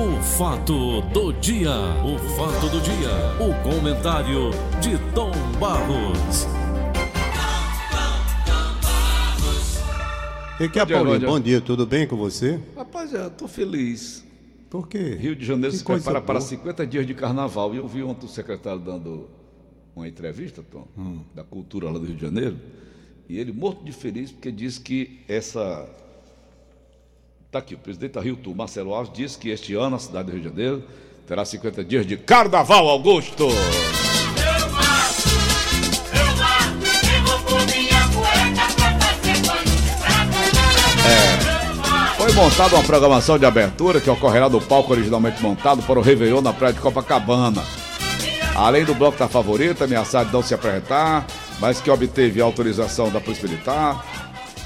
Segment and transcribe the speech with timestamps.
[0.00, 1.70] O fato do dia,
[2.04, 6.46] o fato do dia, o comentário de Tom Barros.
[10.58, 11.20] E que é, Paulinho?
[11.26, 12.58] Bom dia, tudo bem com você?
[12.76, 14.24] Rapaz, eu tô feliz.
[14.70, 15.16] Por quê?
[15.20, 16.48] Rio de Janeiro Que se prepara para boa.
[16.48, 17.74] 50 dias de carnaval.
[17.74, 19.28] E eu vi ontem o secretário dando
[19.94, 21.20] uma entrevista, Tom, Hum.
[21.34, 22.56] da cultura lá do Rio de Janeiro.
[23.28, 25.86] E ele morto de feliz porque diz que essa.
[27.50, 30.26] Está aqui, o presidente da Rio Tour, Marcelo Alves, disse que este ano a cidade
[30.26, 30.84] do Rio de Janeiro
[31.26, 33.42] terá 50 dias de carnaval, Augusto!
[33.42, 33.50] Eu
[34.70, 35.28] mato,
[36.14, 36.86] eu mato,
[37.26, 40.30] vou por minha cueca pra fazer pano de prata.
[42.18, 46.42] Foi montada uma programação de abertura que ocorrerá no palco originalmente montado para o Réveillon
[46.42, 47.64] na praia de Copacabana.
[48.54, 51.26] Além do bloco da favorita, ameaçado de não se apresentar,
[51.58, 54.06] mas que obteve autorização da Polícia Militar,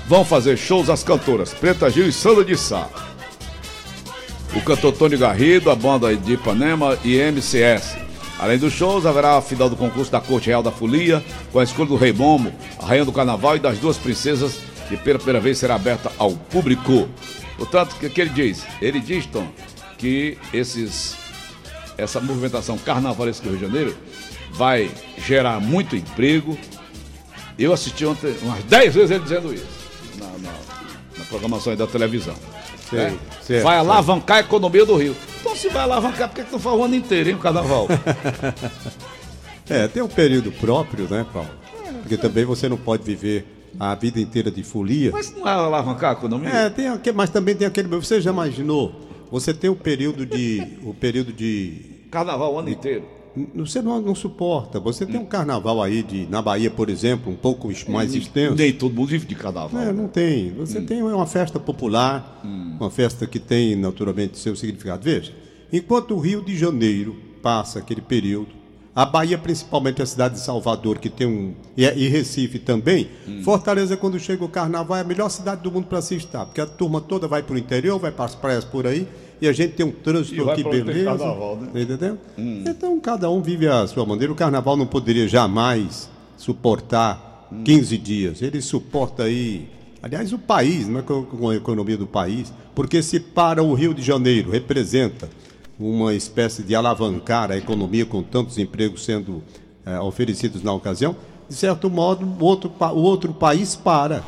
[0.07, 2.89] vão fazer shows as cantoras Preta Gil e Sandra de Sá.
[4.55, 7.97] O cantor Tony Garrido, a banda de Ipanema e MCS.
[8.39, 11.65] Além dos shows, haverá a final do concurso da Corte Real da Folia, com a
[11.65, 15.41] escolha do Rei Momo, a Rainha do Carnaval e das duas princesas, que pela primeira
[15.41, 17.09] vez será aberta ao público.
[17.57, 18.65] Portanto, o que, que ele diz?
[18.81, 19.49] Ele diz, Tom,
[19.99, 21.17] que esses,
[21.97, 23.97] essa movimentação carnavalesca do Rio de Janeiro
[24.53, 26.57] vai gerar muito emprego.
[27.59, 29.84] Eu assisti ontem umas 10 vezes ele dizendo isso
[30.19, 30.59] na, na-
[31.19, 32.35] na programação aí da televisão.
[32.91, 33.63] Sei, né?
[33.63, 35.15] vai alavancar a economia do Rio.
[35.41, 37.87] Então, se vai alavancar, por que, que não faz o ano inteiro, hein, o carnaval?
[39.69, 41.49] É, tem um período próprio, né, Paulo?
[42.03, 43.47] Porque também você não pode viver
[43.81, 45.11] a vida inteira de folia.
[45.11, 46.51] Mas não é alavancar a economia?
[46.51, 47.89] É, tem aquele, mas também tem aquele.
[47.89, 48.95] Você já imaginou?
[49.31, 50.79] Você tem o período de.
[50.83, 51.81] O período de.
[52.11, 53.05] Carnaval o ano inteiro.
[53.55, 54.79] Você não, não suporta.
[54.79, 58.55] Você tem um carnaval aí de, na Bahia, por exemplo, um pouco mais extenso.
[58.55, 59.83] Nem todo mundo vive de carnaval.
[59.83, 60.53] É, não tem.
[60.53, 65.03] Você tem uma festa popular, uma festa que tem naturalmente seu significado.
[65.03, 65.33] Veja,
[65.73, 68.65] enquanto o Rio de Janeiro passa aquele período,
[68.95, 71.55] a Bahia, principalmente a cidade de Salvador, que tem um.
[71.77, 73.09] E, e Recife também,
[73.43, 76.61] Fortaleza, quando chega o carnaval, é a melhor cidade do mundo para se estar, porque
[76.61, 79.09] a turma toda vai para o interior, vai para as praias por aí,
[79.45, 81.05] e a gente tem um trânsito aqui, beleza.
[81.05, 81.83] carnaval, né?
[81.83, 82.19] Entendeu?
[82.39, 84.33] Então cada um vive a sua maneira.
[84.33, 88.43] O carnaval não poderia jamais suportar 15 dias.
[88.43, 89.69] Ele suporta aí.
[90.03, 93.93] Aliás, o país, não é com a economia do país, porque se para o Rio
[93.93, 95.29] de Janeiro representa
[95.79, 99.43] uma espécie de alavancar a economia com tantos empregos sendo
[99.85, 101.17] eh, oferecidos na ocasião,
[101.49, 104.25] de certo modo, o outro, o outro país para.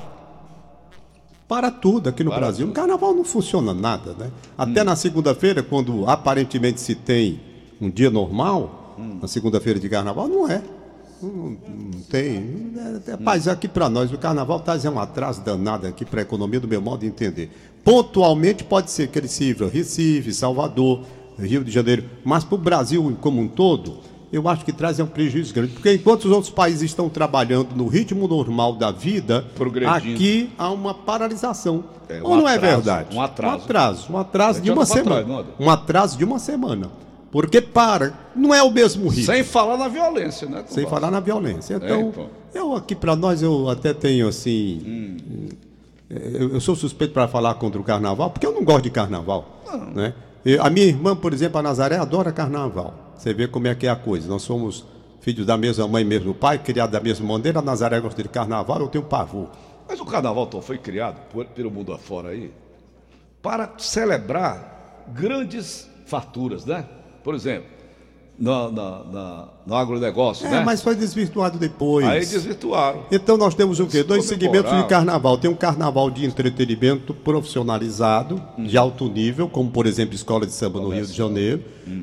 [1.48, 2.66] Para tudo aqui no Para Brasil.
[2.66, 2.72] tudo.
[2.72, 4.30] O carnaval não funciona nada, né?
[4.58, 7.40] Até na segunda-feira, quando aparentemente se tem
[7.80, 10.62] um dia normal, na segunda-feira de carnaval, não é.
[11.22, 12.72] Não, não tem.
[12.76, 16.22] É, é, Rapaz, aqui para nós, o carnaval está um atraso danado aqui para a
[16.22, 17.50] economia, do meu modo de entender.
[17.84, 21.04] Pontualmente pode ser que ele sirva Recife, Salvador,
[21.38, 24.00] Rio de Janeiro, mas para o Brasil como um todo,
[24.32, 25.72] eu acho que traz é um prejuízo grande.
[25.72, 29.44] Porque enquanto os outros países estão trabalhando no ritmo normal da vida,
[29.86, 31.84] aqui há uma paralisação.
[32.08, 33.16] É, um Ou não é atraso, verdade?
[33.16, 33.52] um atraso.
[33.52, 35.10] Um atraso, um atraso É de uma semana.
[35.10, 35.44] trás, não é?
[35.58, 36.90] um atraso de uma semana.
[37.30, 39.26] Porque para, não é o mesmo ritmo.
[39.26, 40.64] Sem falar na violência, né?
[40.68, 41.74] Sem falar na violência.
[41.74, 42.26] Então, então.
[42.54, 45.48] eu aqui para nós, eu até tenho assim.
[46.08, 49.62] Eu, eu sou suspeito para falar contra o carnaval, porque eu não gosto de carnaval.
[49.94, 50.14] Né?
[50.44, 52.94] Eu- a minha irmã, por exemplo, a Nazaré, adora carnaval.
[53.16, 54.28] Você vê como é que é a coisa.
[54.28, 54.84] Nós somos
[55.20, 57.60] filhos da mesma mãe, mesmo pai, criados da mesma maneira.
[57.62, 59.48] Nazaré gosta de carnaval, eu tenho pavor.
[59.88, 62.52] Mas o carnaval, Tom, foi criado por- pelo mundo afora aí
[63.42, 66.84] para celebrar grandes farturas, né?
[67.22, 67.68] Por exemplo,
[68.38, 70.62] na, na, na- no agronegócio, É, né?
[70.64, 72.06] mas foi desvirtuado depois.
[72.06, 73.04] Aí desvirtuaram.
[73.10, 74.02] Então nós temos o quê?
[74.02, 75.38] Dois segmentos de carnaval.
[75.38, 80.80] Tem um carnaval de entretenimento profissionalizado, de alto nível, como por exemplo Escola de Samba
[80.80, 81.62] no Rio de Janeiro,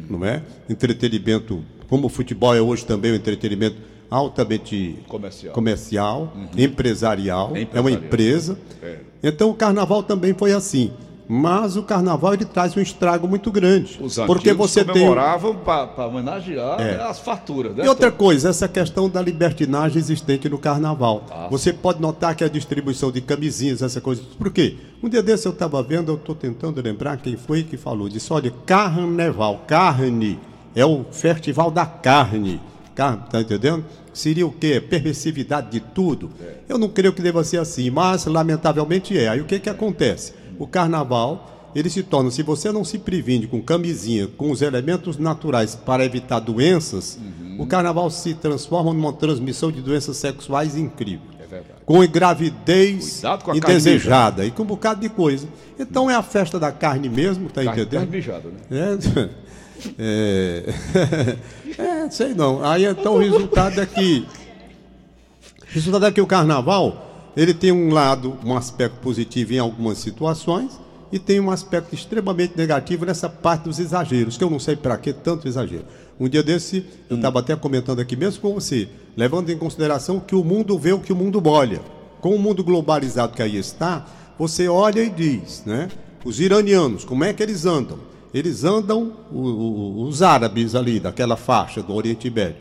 [0.10, 0.42] não é?
[0.70, 3.78] Entretenimento, como o futebol é hoje também um entretenimento
[4.10, 5.54] altamente Comercial.
[5.54, 7.90] comercial, empresarial, é uma Empresarial.
[8.04, 8.60] empresa.
[8.82, 8.98] É.
[9.24, 10.92] Então o carnaval também foi assim.
[11.28, 13.98] Mas o carnaval ele traz um estrago muito grande.
[14.02, 16.98] Os porque você tem comemoravam para homenagear É.
[16.98, 17.86] né, as farturas, né?
[17.86, 21.26] e outra coisa, essa questão da libertinagem existente no carnaval.
[21.32, 24.22] Ah, Você pode notar que a distribuição de camisinhas, essa coisa.
[24.38, 24.76] Por quê?
[25.02, 28.10] Um dia desse eu estava vendo, eu estou tentando lembrar quem foi que falou.
[28.10, 30.40] Disse: olha, carnaval, carne,
[30.76, 32.60] é o festival da carne.
[32.96, 33.28] Car...
[33.30, 33.84] Tá entendendo?
[34.14, 34.80] Seria o quê?
[34.80, 36.30] Permissividade de tudo.
[36.70, 39.30] Eu não creio que deva ser assim, mas lamentavelmente é.
[39.30, 40.34] Aí o que, que acontece?
[40.60, 45.18] O carnaval ele se torna, se você não se previne com camisinha, com os elementos
[45.18, 47.20] naturais para evitar doenças,
[47.58, 51.34] o carnaval se transforma numa transmissão de doenças sexuais incrível.
[51.40, 51.80] É verdade.
[51.86, 55.48] com gravidez com a carne indesejada e com um bocado de coisa.
[55.78, 58.00] Então é a festa da carne mesmo, tá Carne, entendendo?
[58.00, 59.00] carne mijada, né?
[60.00, 60.64] É,
[61.78, 62.64] é, é, sei não.
[62.64, 64.26] Aí então o resultado é que.
[65.62, 69.98] O resultado é que o carnaval ele tem um lado, um aspecto positivo em algumas
[69.98, 70.80] situações
[71.12, 74.98] e tem um aspecto extremamente negativo nessa parte dos exageros, que eu não sei para
[74.98, 75.86] que tanto exagero.
[76.20, 80.36] Um dia desse, eu estava até comentando aqui mesmo com você, levando em consideração que
[80.36, 81.82] o mundo vê o que o mundo olha.
[82.22, 84.06] Com o mundo globalizado que aí está,
[84.40, 85.90] você olha e diz, né?
[86.24, 88.00] Os iranianos, como é que eles andam?
[88.34, 92.56] Eles andam, o- o- os árabes ali, daquela faixa do Oriente Médio.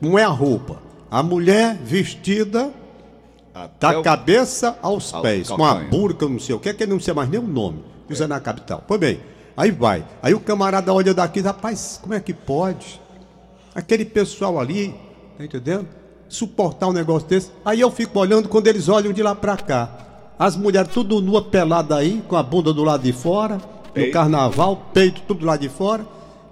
[0.00, 0.82] Não é a roupa.
[1.10, 2.70] A mulher vestida
[3.54, 6.82] Até da o- cabeça aos ao pés, com a burca, não sei o que, que
[6.82, 8.82] ele não sei mais nem o nome, usa na capital.
[8.86, 9.20] Pois bem,
[9.56, 10.04] aí vai.
[10.22, 13.00] Aí o camarada olha daqui, rapaz, como é que pode?
[13.74, 14.94] Aquele pessoal ali,
[15.38, 15.86] tá entendendo?
[16.28, 17.50] Suportar um negócio desse.
[17.64, 19.88] Aí eu fico olhando quando eles olham de lá pra cá.
[20.38, 23.60] As mulheres tudo nua, pelada aí, com a bunda do lado de fora,
[23.94, 26.04] no carnaval, peito tudo lá de fora.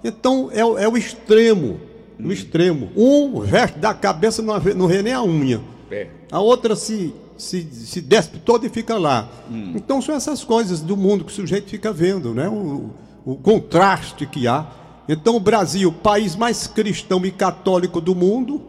[0.03, 1.79] Então é, o- é o extremo,
[2.17, 2.89] o extremo.
[2.95, 5.59] Um veste da cabeça, não não vê nem a unha.
[5.93, 6.07] É.
[6.31, 9.29] A outra se, se, se despe toda e fica lá.
[9.75, 12.47] Então são essas coisas do mundo que o sujeito fica vendo, né?
[12.49, 12.89] O,
[13.25, 14.65] o contraste que há.
[15.07, 18.61] Então o Brasil, país mais cristão e católico do mundo,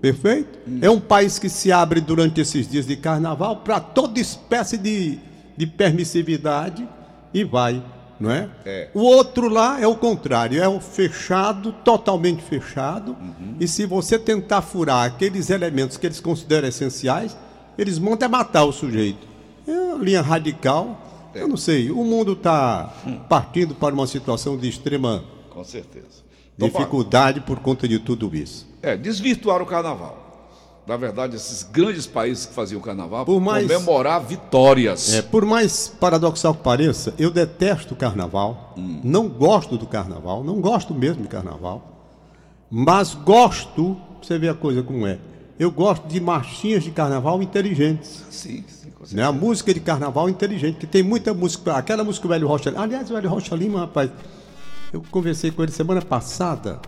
[0.00, 0.58] perfeito?
[0.80, 5.18] É um país que se abre durante esses dias de carnaval para toda espécie de,
[5.56, 6.88] de permissividade
[7.34, 7.82] e vai,
[8.22, 8.48] não é?
[8.64, 8.88] É.
[8.94, 13.16] O outro lá é o contrário, é o fechado, totalmente fechado.
[13.58, 17.36] E se você tentar furar aqueles elementos que eles consideram essenciais,
[17.76, 19.26] eles mandam é matar o sujeito.
[19.66, 21.30] É uma linha radical.
[21.34, 22.94] Eu não sei, o mundo está
[23.28, 26.22] partindo para uma situação de extrema Com certeza.
[26.54, 28.68] Então, dificuldade por conta de tudo isso.
[28.80, 30.31] É, desvirtuar o carnaval.
[30.86, 35.14] Na verdade, esses grandes países que faziam carnaval Por mais- comemorar vitórias.
[35.14, 38.74] É, por mais paradoxal que pareça, eu detesto o carnaval,
[39.04, 42.10] não gosto do carnaval, não gosto mesmo de carnaval,
[42.68, 45.18] mas gosto, você ver a coisa como é,
[45.58, 48.24] eu gosto de marchinhas de carnaval inteligentes.
[48.30, 48.82] Sim, sim.
[49.12, 49.22] Né?
[49.22, 52.72] A música de carnaval inteligente, que tem muita música, aquela música do Velho Rocha.
[52.76, 54.10] Aliás, o Velho Rocha Lima, rapaz,
[54.92, 56.80] eu conversei com ele semana passada.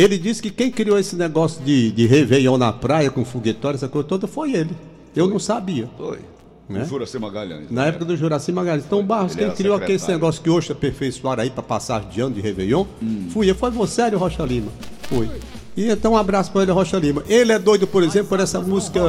[0.00, 3.86] Ele disse que quem criou esse negócio de, de Réveillon na praia com foguetório, essa
[3.86, 4.70] coisa toda, foi ele.
[5.14, 5.90] Eu não sabia.
[5.98, 6.20] Foi.
[6.66, 6.84] Né?
[6.84, 7.70] O Juraci Magalhães.
[7.70, 7.88] Na né?
[7.88, 8.86] época do Juraci Magalhães.
[8.86, 10.14] Então, Barros, Ele quem criou aquele secretário.
[10.14, 12.86] negócio que hoje aperfeiçoaram aí para passagem de ano de Réveillon,
[13.28, 13.54] fui eu.
[13.54, 14.72] Foi você, Hélio Rocha Lima.
[15.02, 15.28] Foi.
[15.76, 17.22] E então, um abraço para Hélio Rocha Lima.
[17.28, 19.00] Ele é doido, por exemplo, por essa música.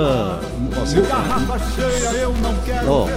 [2.86, 3.08] Ó,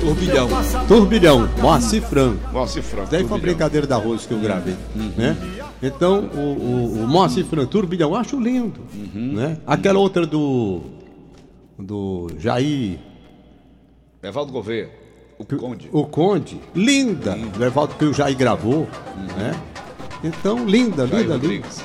[0.00, 0.48] Turbilhão.
[0.86, 2.38] Turbilhão, Moacir Franco.
[2.52, 3.08] Moacir Franco.
[3.10, 3.56] Daí foi uma Turbilhão.
[3.56, 4.76] brincadeira da Rose que eu gravei.
[5.16, 5.36] Né?
[5.82, 8.80] Então, o, o, o Moacir Franco, Turbilhão, eu acho lindo.
[9.12, 9.58] Né?
[9.66, 10.80] Aquela outra do.
[11.78, 12.98] Do Jair.
[14.22, 14.90] Evaldo Gouveia.
[15.38, 15.88] O Conde.
[15.90, 18.86] O Conde, linda, do Evaldo que o Jair gravou,
[19.36, 19.60] né?
[20.22, 21.48] Então, linda, Jair linda, linda.
[21.48, 21.80] Rodrigues.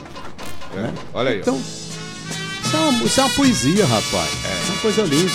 [0.76, 0.94] É.
[1.14, 1.40] Olha aí.
[1.40, 4.30] Então, isso é, uma, isso é uma poesia, rapaz.
[4.46, 5.32] É uma coisa linda.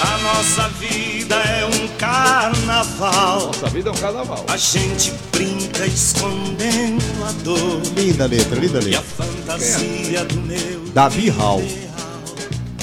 [0.00, 3.46] A nossa vida é um carnaval.
[3.46, 4.44] Nossa vida é um carnaval.
[4.48, 9.02] A gente brinca escondendo a dor Linda letra, linda e a letra.
[9.02, 11.62] fantasia do meu Davi Hall.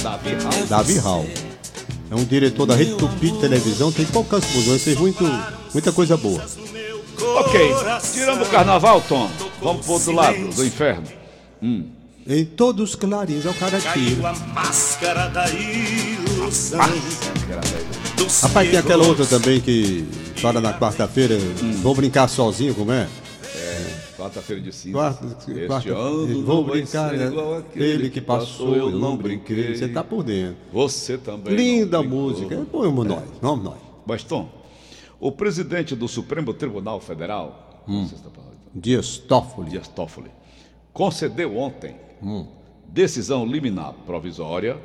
[0.01, 0.69] Davi House.
[0.69, 1.25] Davi Hall.
[2.09, 5.25] É um diretor da Rede Tupi de televisão, tem poucas coisas, mas fez muito,
[5.73, 6.41] muita coisa boa.
[7.35, 7.75] Ok.
[8.13, 9.29] Tirando o carnaval, Tom,
[9.61, 11.07] vamos pro outro lado do inferno.
[12.29, 14.29] Em todos os clarins, é o cara Caiu tira.
[14.29, 16.79] a máscara da ilusão.
[18.17, 21.37] dos Rapaz, tem que aquela outra também que fala na quarta-feira,
[21.81, 23.07] vou brincar sozinho, como é?
[24.17, 24.97] Quarta-feira de cinza.
[24.97, 27.27] Quarta, este quarta, ano vou brincar, né?
[27.27, 29.75] igual aquele Ele que passou, eu não brinquei.
[29.75, 30.57] Você tá por dentro.
[30.73, 31.55] Você também.
[31.55, 32.65] Linda música.
[32.73, 33.77] Vamos nós, vamos nós.
[34.07, 34.49] Mas, Tom,
[35.19, 38.05] o presidente do Supremo Tribunal Federal, Hum.
[38.79, 39.71] Dias Toffoli.
[39.71, 40.29] Dias Toffoli,
[40.93, 42.47] concedeu ontem Hum.
[42.87, 44.77] decisão liminar provisória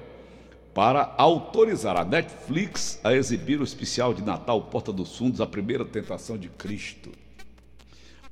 [0.74, 5.84] para autorizar a Netflix a exibir o especial de Natal Porta dos Fundos, a primeira
[5.84, 7.10] tentação de Cristo.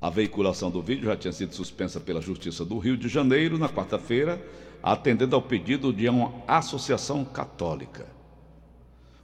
[0.01, 3.69] A veiculação do vídeo já tinha sido suspensa pela Justiça do Rio de Janeiro na
[3.69, 4.43] quarta-feira,
[4.83, 8.07] atendendo ao pedido de uma associação católica.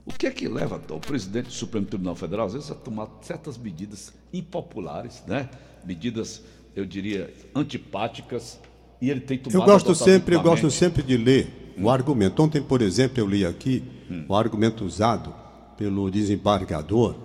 [0.07, 3.09] O que é que leva o presidente do Supremo Tribunal Federal, às vezes, a tomar
[3.21, 5.49] certas medidas impopulares, né?
[5.85, 6.41] Medidas,
[6.73, 8.57] eu diria, antipáticas,
[9.01, 12.41] e ele tem tomado Eu gosto sempre, eu gosto sempre de ler o argumento.
[12.41, 13.83] Ontem, por exemplo, eu li aqui
[14.29, 15.33] o argumento usado
[15.77, 17.15] pelo desembargador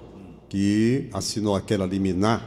[0.49, 2.43] que assinou aquela liminar.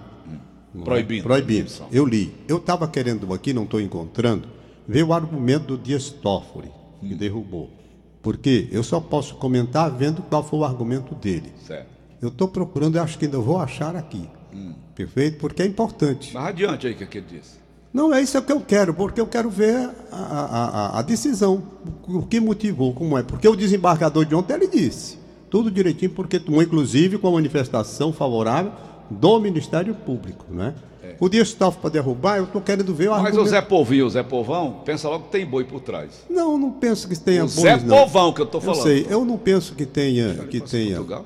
[0.75, 0.83] é?
[0.83, 1.23] Proibindo.
[1.23, 1.71] Proibindo.
[1.91, 2.35] Eu li.
[2.47, 4.49] Eu estava querendo aqui, não estou encontrando,
[4.85, 7.17] ver o argumento do Dias Toffoli, que Hum.
[7.17, 7.84] derrubou.
[8.25, 11.53] Porque eu só posso comentar vendo qual foi o argumento dele.
[11.63, 11.85] Certo.
[12.19, 14.27] Eu estou procurando, eu acho que ainda vou achar aqui.
[14.51, 14.73] Hum.
[14.95, 15.37] Perfeito?
[15.37, 16.33] Porque é importante.
[16.33, 17.59] Mas adiante aí o que, que ele disse.
[17.93, 19.75] Não, é isso que eu quero, porque eu quero ver
[20.11, 20.65] a, a-
[20.95, 21.61] a- a decisão,
[22.07, 23.21] o que motivou, como é.
[23.21, 25.19] Porque o desembargador de ontem ele disse
[25.51, 28.71] tudo direitinho, porque tomou inclusive com a manifestação favorável
[29.07, 30.73] do Ministério Público, né?
[31.19, 33.49] O Dias Toffoli para derrubar, eu estou querendo ver o Mas o argumento.
[33.49, 36.25] Zé Povinho, o Zé Povão, pensa logo que tem boi por trás.
[36.29, 37.97] Não, não penso que tenha O Zé não.
[37.97, 38.83] Povão que eu tô Eu falando.
[38.83, 40.95] sei, eu não penso que tenha, que Passa tenha.
[40.97, 41.25] Portugal.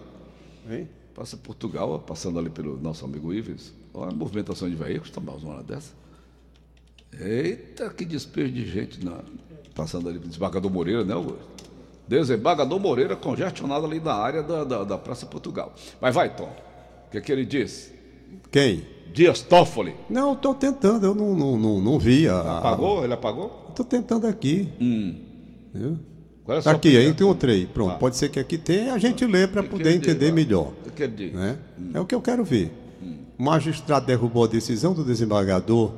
[1.15, 3.73] Passa Portugal, ó, passando ali pelo nosso amigo Ives.
[3.93, 5.91] Olha a movimentação de veículos, tá mais uma hora dessa.
[7.19, 9.19] Eita, que despejo de gente na,
[9.73, 11.39] passando ali pelo desembargador Moreira, né, Augusto?
[12.07, 15.73] Desembargador Moreira congestionado ali na área da, da, da Praça Portugal.
[15.99, 16.49] Mas vai, Tom.
[17.07, 17.98] O que, que ele disse?
[18.51, 18.83] Quem?
[19.13, 19.95] Dias Toffoli.
[20.09, 22.59] Não, estou tentando, eu não, não, não, não vi a.
[22.59, 23.03] Apagou?
[23.03, 23.65] Ele apagou?
[23.69, 24.69] Estou tentando aqui.
[25.73, 25.97] Viu?
[26.43, 27.65] Qual é Tá aqui, aí encontrei.
[27.65, 27.97] Pronto, Ah.
[27.97, 30.71] pode ser que aqui tenha, a gente lê para poder entender melhor.
[31.33, 31.57] Né?
[31.93, 32.71] É o que eu quero ver.
[33.37, 35.91] O magistrado derrubou a decisão do desembargador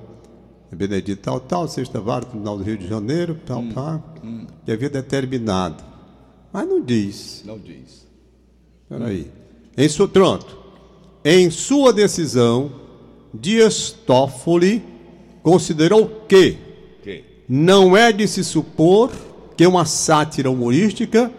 [0.76, 4.16] Benedito tal, tal, sexta vara, Tribunal do Rio de Janeiro, tal, tal,
[4.64, 5.84] que havia determinado.
[6.54, 7.44] Mas não diz.
[7.46, 8.08] Não diz.
[8.88, 9.30] Peraí.
[9.78, 10.61] Em sua, pronto.
[11.24, 12.72] Em sua decisão,
[13.34, 14.84] Dias Toffoli
[15.44, 16.58] considerou que
[17.48, 19.12] não é de se supor
[19.58, 21.30] que uma sátira humorística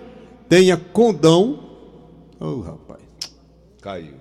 [0.48, 1.58] tenha condão.
[2.38, 3.00] Oh, rapaz.
[3.80, 4.14] Caiu.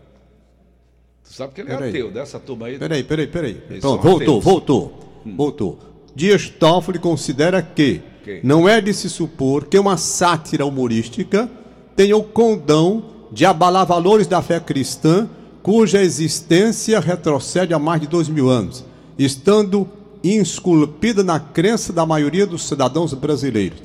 [1.24, 1.90] Tu sabe que ele é Peraí.
[1.90, 2.80] ateu, dessa turma aí.
[2.80, 3.62] Peraí, peraí, peraí.
[3.70, 4.44] Eles Pronto, são voltou, ateus.
[4.44, 5.00] voltou.
[5.36, 5.80] Voltou.
[6.16, 8.40] Dias Toffoli considera que Que?
[8.44, 11.50] não é de se supor que uma sátira humorística
[11.96, 15.30] tenha o condão de abalar valores da fé cristã
[15.62, 18.84] cuja existência retrocede a mais de dois mil anos,
[19.18, 19.88] estando
[20.24, 23.80] esculpida na crença da maioria dos cidadãos brasileiros.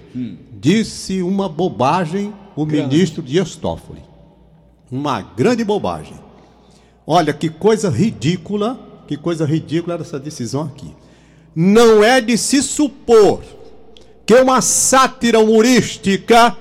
[0.59, 4.03] Disse uma bobagem o ministro Dias Toffoli.
[4.91, 6.19] Uma grande bobagem.
[7.07, 10.95] Olha que coisa ridícula, que coisa ridícula era essa decisão aqui.
[11.55, 13.43] Não é de se supor
[14.25, 16.57] que uma sátira humorística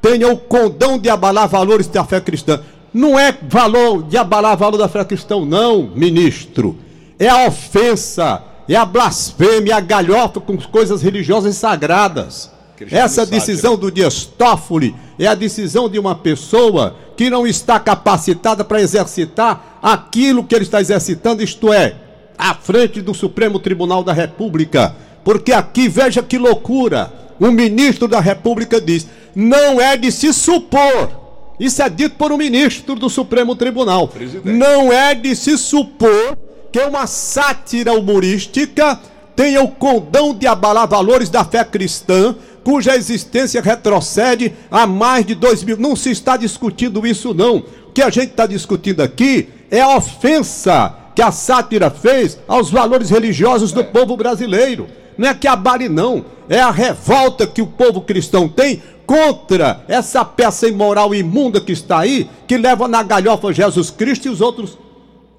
[0.00, 2.62] tenha o condão de abalar valores da fé cristã.
[2.92, 6.76] Não é valor de abalar valor da fé cristã, não, ministro.
[7.18, 12.50] É a ofensa, é a blasfêmia, é a galhofa com coisas religiosas sagradas.
[12.76, 17.78] Cristiano Essa decisão do Dias Toffoli é a decisão de uma pessoa que não está
[17.78, 21.94] capacitada para exercitar aquilo que ele está exercitando, isto é,
[22.38, 24.96] à frente do Supremo Tribunal da República.
[25.22, 31.20] Porque aqui, veja que loucura, o ministro da República diz: não é de se supor.
[31.60, 34.08] Isso é dito por um ministro do Supremo Tribunal.
[34.08, 34.56] Presidente.
[34.56, 36.38] Não é de se supor
[36.72, 38.98] que uma sátira humorística
[39.36, 45.34] tenha o condão de abalar valores da fé cristã, cuja existência retrocede a mais de
[45.34, 45.76] dois mil.
[45.76, 47.56] Não se está discutindo isso, não.
[47.88, 52.70] O que a gente está discutindo aqui é a ofensa que a sátira fez aos
[52.70, 54.86] valores religiosos do povo brasileiro.
[55.18, 56.24] Não é que abale, não.
[56.48, 61.98] É a revolta que o povo cristão tem contra essa peça imoral imunda que está
[61.98, 64.78] aí, que leva na galhofa Jesus Cristo e os outros.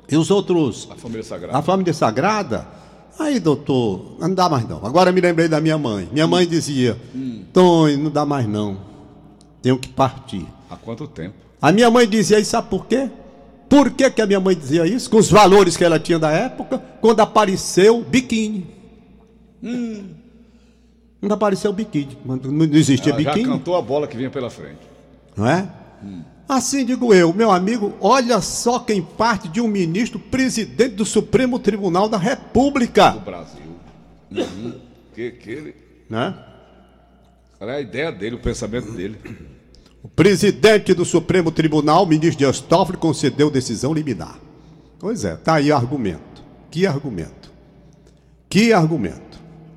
[0.09, 1.57] E os outros A família sagrada.
[1.57, 2.67] a família sagrada.
[3.17, 4.85] Aí, doutor, não dá mais não.
[4.85, 6.09] Agora me lembrei da minha mãe.
[6.11, 6.97] Minha mãe dizia:
[7.53, 8.77] Tony, não dá mais não.
[9.61, 10.45] Tenho que partir.
[10.69, 11.35] Há quanto tempo?
[11.61, 13.09] A minha mãe dizia isso, sabe por quê?
[13.69, 15.09] Por que, que a minha mãe dizia isso?
[15.09, 18.67] Com os valores que ela tinha da época, quando apareceu biquíni.
[21.21, 22.17] Quando apareceu biquíni.
[22.25, 23.53] Quando não existia Ela já biquíni.
[23.53, 24.79] cantou a bola que vinha pela frente.
[25.37, 25.69] Não é?
[26.49, 31.59] Assim digo eu, meu amigo, olha só quem parte de um ministro presidente do Supremo
[31.59, 33.11] Tribunal da República.
[33.11, 33.61] Do Brasil.
[34.31, 34.73] Uhum.
[35.13, 35.75] Que, que ele.
[36.09, 36.33] Né?
[37.57, 39.17] Qual é a ideia dele, o pensamento dele?
[40.03, 44.39] O presidente do Supremo Tribunal, ministro Dias Toffoli, concedeu decisão liminar.
[44.97, 46.43] Pois é, tá aí o argumento.
[46.71, 47.51] Que argumento?
[48.49, 49.30] Que argumento?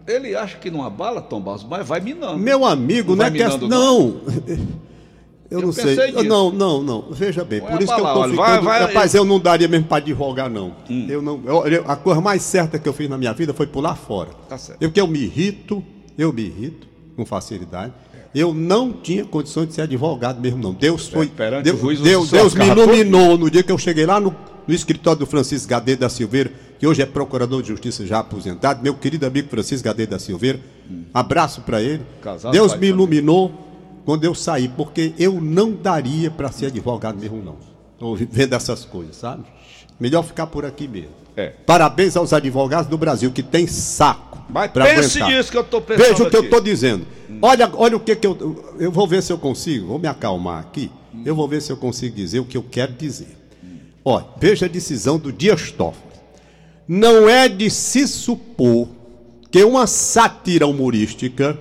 [0.07, 2.39] Ele acha que não abala, Tom Barros, mas vai minando.
[2.39, 4.21] Meu amigo, Não é que minando, não.
[5.51, 5.95] Eu, Eu não sei.
[6.11, 6.25] nisso.
[6.25, 7.05] Não, não, não.
[7.11, 8.37] Veja bem, Vai por isso que eu olha, ficando.
[8.37, 10.75] vai- vai- Rapaz, eu não daria mesmo para advogar, não.
[10.91, 11.07] Hum.
[11.09, 11.41] Eu não.
[11.45, 14.31] eu- eu- a coisa mais certa que eu fiz na minha vida foi pular fora.
[14.49, 14.83] Tá certo.
[14.83, 15.85] Eu, porque eu me irrito,
[16.19, 17.93] eu me irrito com facilidade.
[18.35, 20.73] Eu não tinha condições de ser advogado mesmo, não.
[20.73, 21.29] Deus foi.
[21.29, 24.35] perante Deus, Deus, Deus me iluminou no dia que eu cheguei lá no,
[24.67, 28.83] no escritório do Francisco Gadeiro da Silveira, que hoje é procurador de justiça já aposentado,
[28.83, 30.61] meu querido amigo Francisco Gadeiro da Silveira.
[31.13, 32.03] Abraço para ele.
[32.21, 33.53] Casado, Deus me iluminou
[34.05, 37.57] quando eu saí, porque eu não daria para ser advogado mesmo, não.
[37.99, 39.45] Tô vendo essas coisas, sabe?
[39.99, 41.11] Melhor ficar por aqui mesmo.
[41.37, 41.49] É.
[41.49, 44.35] Parabéns aos advogados do Brasil que tem saco.
[44.49, 45.39] Mas pense aguentar.
[45.39, 47.07] nisso que eu tô pensando Veja o que eu estou dizendo.
[47.41, 48.75] Olha, olha o que, que eu.
[48.79, 49.87] Eu vou ver se eu consigo.
[49.87, 50.91] Vou me acalmar aqui.
[51.25, 53.37] Eu vou ver se eu consigo dizer o que eu quero dizer.
[54.05, 56.14] Olha, veja a decisão do Dias Toffoli.
[56.87, 58.89] Não é de se supor
[59.51, 61.59] que uma sátira humorística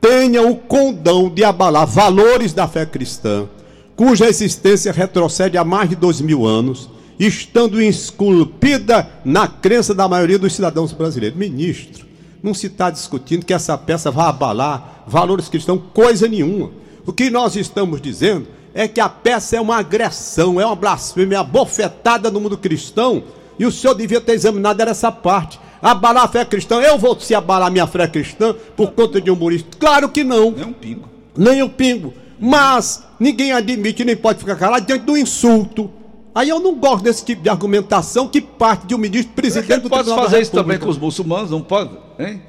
[0.00, 3.48] tenha o condão de abalar valores da fé cristã,
[3.94, 6.88] cuja existência retrocede há mais de dois mil anos,
[7.18, 11.38] estando esculpida na crença da maioria dos cidadãos brasileiros.
[11.38, 12.06] Ministro,
[12.42, 16.70] não se está discutindo que essa peça vai abalar valores cristãos, coisa nenhuma.
[17.06, 21.36] O que nós estamos dizendo é que a peça é uma agressão, é uma blasfêmia,
[21.36, 23.22] é uma bofetada no mundo cristão,
[23.62, 25.58] e o senhor devia ter examinado era essa parte.
[25.80, 29.34] Abalar a fé cristã, eu vou se abalar minha fé cristã por conta de um
[29.34, 29.76] humorista?
[29.78, 31.08] Claro que não Nem um pingo.
[31.36, 32.12] nem o pingo.
[32.40, 35.90] Mas ninguém admite nem pode ficar calado diante do insulto.
[36.34, 39.80] Aí eu não gosto desse tipo de argumentação que parte de um ministro presidente Ele
[39.82, 41.90] do pode Tribunal da fazer isso também com os muçulmanos, não pode?
[42.18, 42.42] Hein?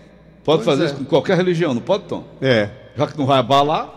[0.43, 2.23] Pode fazer isso com qualquer religião, não pode, Tom?
[2.41, 2.69] É.
[2.97, 3.87] Já que não vai abalar,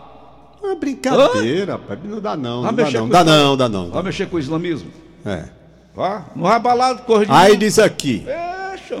[0.61, 1.99] É uma brincadeira, rapaz.
[2.03, 2.61] Não dá não.
[2.61, 3.09] vai Não dá não.
[3.09, 3.89] Dá não, dá não.
[3.91, 4.89] vai mexer com o islamismo.
[5.25, 5.56] É.
[5.97, 8.23] Vá, não vai abalar, corre de Aí diz aqui.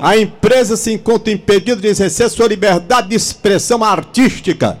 [0.01, 4.79] A empresa se encontra impedida de exercer sua liberdade de expressão artística.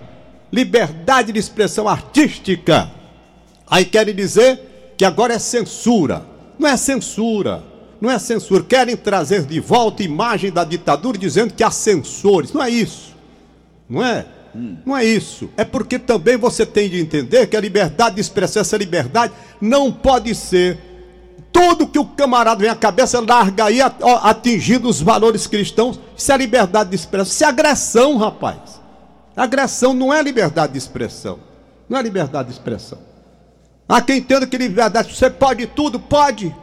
[0.51, 2.89] Liberdade de expressão artística.
[3.69, 6.25] Aí querem dizer que agora é censura.
[6.57, 7.63] Não é censura.
[8.01, 8.63] Não é censura.
[8.63, 12.51] Querem trazer de volta a imagem da ditadura dizendo que há censores.
[12.51, 13.15] Não é isso.
[13.87, 14.25] Não é?
[14.83, 15.51] Não é isso.
[15.55, 19.91] É porque também você tem de entender que a liberdade de expressão, essa liberdade, não
[19.91, 20.79] pode ser
[21.51, 25.99] tudo que o camarada vem à cabeça larga aí atingindo os valores cristãos.
[26.15, 27.31] Isso é liberdade de expressão.
[27.31, 28.79] Isso é agressão, rapaz.
[29.35, 31.39] Agressão não é liberdade de expressão.
[31.89, 32.99] Não é liberdade de expressão.
[33.87, 36.53] Há quem entenda que liberdade, você pode tudo, pode.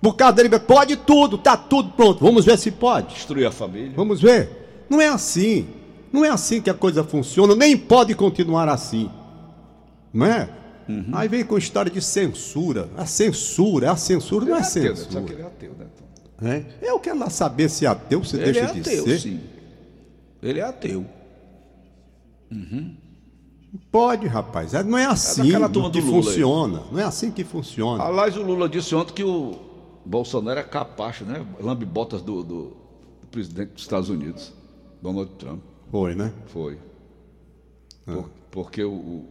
[0.00, 2.24] Por causa da liberdade, pode tudo, tá tudo pronto.
[2.24, 3.14] Vamos ver se pode.
[3.14, 3.92] Destruir a família.
[3.96, 4.86] Vamos ver?
[4.88, 5.66] Não é assim.
[6.12, 9.10] Não é assim que a coisa funciona, nem pode continuar assim.
[10.12, 10.48] Não é?
[11.12, 12.88] Aí vem com história de censura.
[12.96, 14.94] A censura, a censura não é ateu, né?
[14.96, 15.32] Só que censura.
[15.32, 16.46] ele é ateu, né, Tom?
[16.46, 16.64] É?
[16.80, 19.18] Eu quero lá saber se é ateu você Ele deixa é de ateu, ser.
[19.20, 19.40] sim.
[20.42, 21.04] Ele é ateu.
[23.90, 24.72] Pode, rapaz.
[24.74, 26.82] É- Não é assim daquela turma que funciona.
[26.90, 28.02] Não é assim que funciona.
[28.04, 29.58] Aliás, o Lula disse ontem que o
[30.06, 31.44] Bolsonaro é capacho, né?
[31.60, 32.62] Lambe-botas do, do,
[33.20, 34.52] do presidente dos Estados Unidos,
[35.02, 35.60] Donald Trump.
[35.90, 36.32] Foi, né?
[36.46, 36.78] Foi.
[38.06, 39.24] Por- porque o,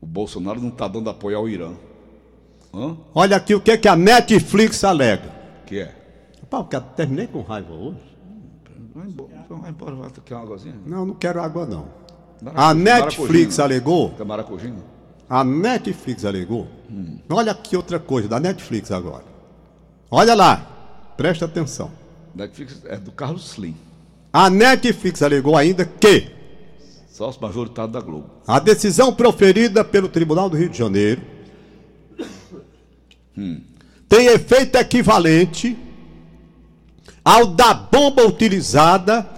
[0.00, 1.72] o, Bolsonaro não está dando apoio ao Irã.
[2.74, 2.96] Hã?
[3.14, 5.30] Olha aqui o que, que a Netflix alega.
[5.66, 5.94] Que é?
[6.40, 7.98] Rapaz, eu terminei com raiva hoje.
[8.94, 10.74] Vai embora, então vai embora, vai quer uma águazinha?
[10.86, 11.86] Não, não quero água, não.
[12.54, 13.64] A Netflix maracujina.
[13.64, 14.78] alegou Quer maracujina?
[15.28, 16.66] A Netflix alegou.
[17.28, 19.24] Olha aqui outra coisa da Netflix agora.
[20.10, 21.14] Olha lá.
[21.16, 21.90] Presta atenção.
[22.34, 23.74] Netflix é do Carlos Slim,
[24.32, 26.30] A Netflix alegou ainda que
[27.18, 28.30] sócio majoritário da Globo.
[28.46, 31.20] a decisão proferida pelo Tribunal do Rio de Janeiro
[34.08, 35.76] tem efeito equivalente
[37.24, 39.28] ao da bomba utilizada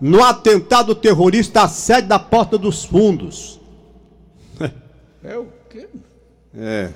[0.00, 3.58] no atentado terrorista à sede da Porta dos Fundos.
[5.24, 5.88] É o quê?
[6.54, 6.92] É.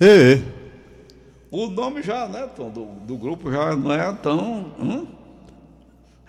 [0.00, 0.40] É.
[1.50, 5.06] O nome já, né, Tom, do, do grupo já não é tão hum,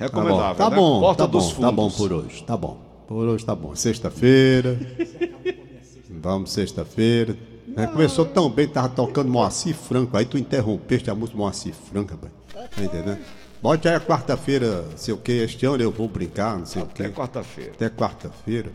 [0.10, 0.56] Tá bom, recomendável.
[0.56, 0.76] tá né?
[0.76, 1.62] bom, Porta tá dos bom, Fundos.
[1.66, 2.78] tá bom por hoje, tá bom.
[3.08, 3.76] Por hoje tá bom.
[3.76, 4.78] Sexta-feira.
[6.10, 7.36] Vamos sexta-feira.
[7.68, 12.12] Né, Começou tão bem, tava tocando Moacir Franco, aí tu interrompeste a música Moacir Franco,
[12.12, 12.32] rapaz.
[12.76, 13.18] Tá entendendo?
[13.62, 16.86] Bote aí a quarta-feira, sei o que, este ano eu vou brincar, não sei o
[16.86, 17.16] Até que.
[17.16, 17.72] quarta-feira.
[17.72, 18.70] Até quarta-feira.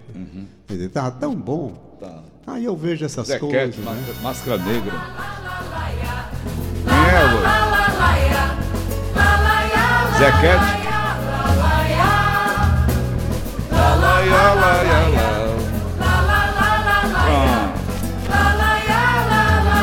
[0.64, 0.91] Entendeu?
[0.91, 1.97] Tava tão bom.
[2.01, 2.23] Tá.
[2.47, 3.77] Aí eu vejo essas Zé coisas.
[3.77, 4.14] Cat, né?
[4.23, 4.93] máscara, negra.
[6.85, 7.23] Quem é?
[10.19, 10.98] Zé Cat?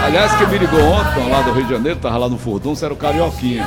[0.05, 2.93] Aliás, quem me ligou ontem, lá do Rio de Janeiro, tava lá no Furdunço, era
[2.93, 3.65] o Carioquinha.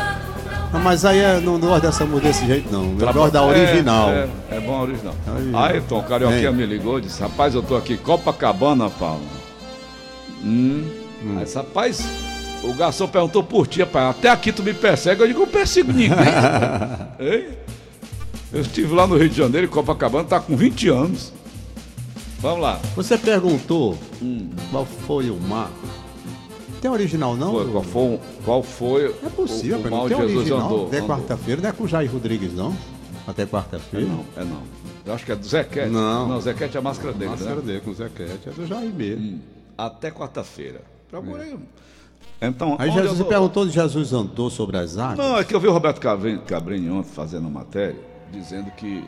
[0.73, 2.95] Não, mas aí é, não, gosto dessa música desse jeito, não.
[2.97, 4.11] Eu gosto da original.
[4.11, 5.15] É, é, é bom a original.
[5.35, 5.65] original.
[5.65, 9.21] Aí, Tom, o Carioquinha me ligou e disse, rapaz, eu tô aqui, Copacabana, Paulo.
[10.45, 10.89] Hum.
[11.39, 12.09] Aí, disse, rapaz,
[12.63, 15.53] o garçom perguntou por ti, rapaz, até aqui tu me persegue, eu digo, eu não
[15.53, 16.11] persigo ninguém.
[18.51, 21.35] Eu estive lá no Rio de Janeiro, em Copacabana, tá com 20 anos.
[22.39, 22.81] Vamos lá.
[22.97, 23.99] Você perguntou
[24.71, 25.98] qual foi o marco
[26.81, 27.53] Tem original não?
[27.53, 30.67] Foi, qual, foi, qual foi É possível, o, o mal não tem Jesus original.
[30.67, 30.87] andou?
[30.87, 32.77] Até quarta-feira não é com o Jair Rodrigues, não?
[33.27, 34.07] Até É quarta-feira.
[34.07, 34.63] não, é não.
[35.05, 35.89] Eu acho que é do Zequete.
[35.91, 36.29] Não.
[36.29, 37.63] Não, Zequete é a máscara dele, Máscara né?
[37.63, 39.25] dele com o Zequete, é do Jair mesmo.
[39.37, 39.41] Hum,
[39.77, 40.83] Até quarta-feira.
[41.11, 41.57] Procura aí.
[42.41, 45.19] Então, Aí onde Jesus tô- perguntou se Jesus andou sobre as águas.
[45.19, 47.97] Não, é que eu vi o Roberto Cabrini, Cabrini ontem fazendo uma matéria,
[48.31, 49.03] dizendo que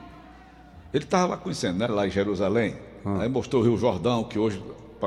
[0.92, 1.86] ele estava lá conhecendo, né?
[1.86, 2.74] Lá em Jerusalém.
[3.20, 4.60] Aí mostrou o Rio Jordão, que hoje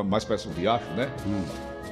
[0.05, 1.11] mais parece um riacho, né?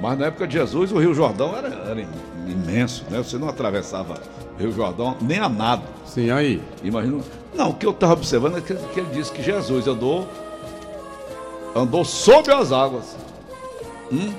[0.02, 2.08] Mas na época de Jesus, o Rio Jordão era, era im-
[2.48, 3.18] imenso, né?
[3.18, 4.14] Você não atravessava
[4.58, 5.84] o Rio Jordão nem a nado.
[6.04, 6.60] Sim, aí.
[6.82, 7.20] Imagina.
[7.54, 10.26] Não, o que eu estava observando é que, que ele disse que Jesus andou,
[11.76, 13.16] andou sobre as águas.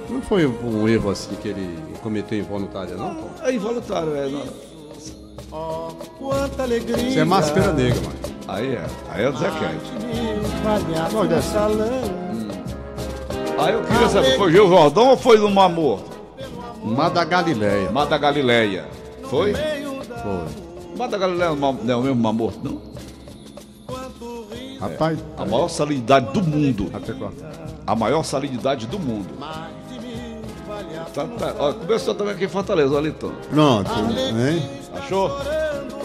[0.09, 3.15] Não foi um erro assim que ele cometeu involuntário, não?
[3.15, 3.29] Tom?
[3.43, 4.27] É involuntário, é.
[4.29, 4.43] não.
[6.19, 6.97] Quanta alegria.
[6.97, 8.19] Isso é máscara negra, mano.
[8.49, 9.93] Aí é, aí é do Zequete.
[11.15, 11.41] Olha,
[13.63, 16.11] Aí eu queria saber, foi Rio Jordão ou foi no Mar Morto?
[16.83, 17.89] Mar da Galileia.
[17.91, 18.85] Mar da Galileia.
[19.29, 19.53] Foi?
[19.53, 20.97] Foi.
[20.97, 22.93] Mar da Galileia não é o é mesmo Mar Morto, não?
[24.79, 26.91] Rapaz, A maior salinidade do mundo.
[26.93, 27.51] até quarta.
[27.87, 29.29] A maior salinidade do mundo.
[31.13, 31.55] Tá, tá.
[31.59, 33.31] Ó, começou também aqui em Fortaleza, olha então.
[33.49, 34.61] Pronto, hein?
[34.93, 35.31] Achou?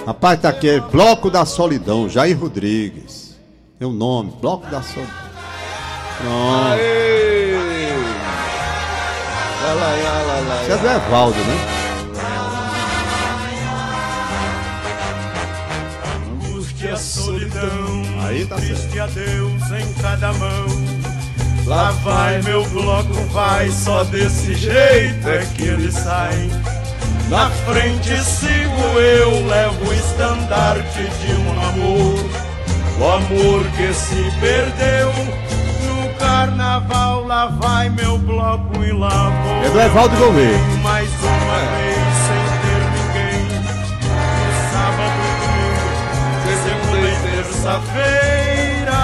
[0.06, 3.36] Rapaz, tá aqui, é Bloco da Solidão, Jair Rodrigues.
[3.80, 5.14] É o nome, Bloco da Solidão.
[6.18, 6.72] Pronto.
[6.72, 7.17] Aê!
[10.62, 11.56] Isso é do Evaldo, né?
[16.32, 18.02] Angústia, solidão.
[18.26, 20.66] Aí tá Triste adeus em cada mão.
[21.66, 26.50] Lá vai meu bloco, vai, só desse jeito é que ele sai.
[27.28, 32.48] Na frente sigo eu, levo o estandarte de um amor.
[32.98, 35.12] O amor que se perdeu
[36.38, 37.26] carnaval.
[37.26, 39.64] Lá vai meu bloco e lá vou.
[39.64, 40.58] É do Evaldo Gouveia.
[40.82, 43.42] Mais uma vez sem ter ninguém.
[44.38, 45.90] No sábado e domingo,
[46.64, 49.02] segunda e terça-feira.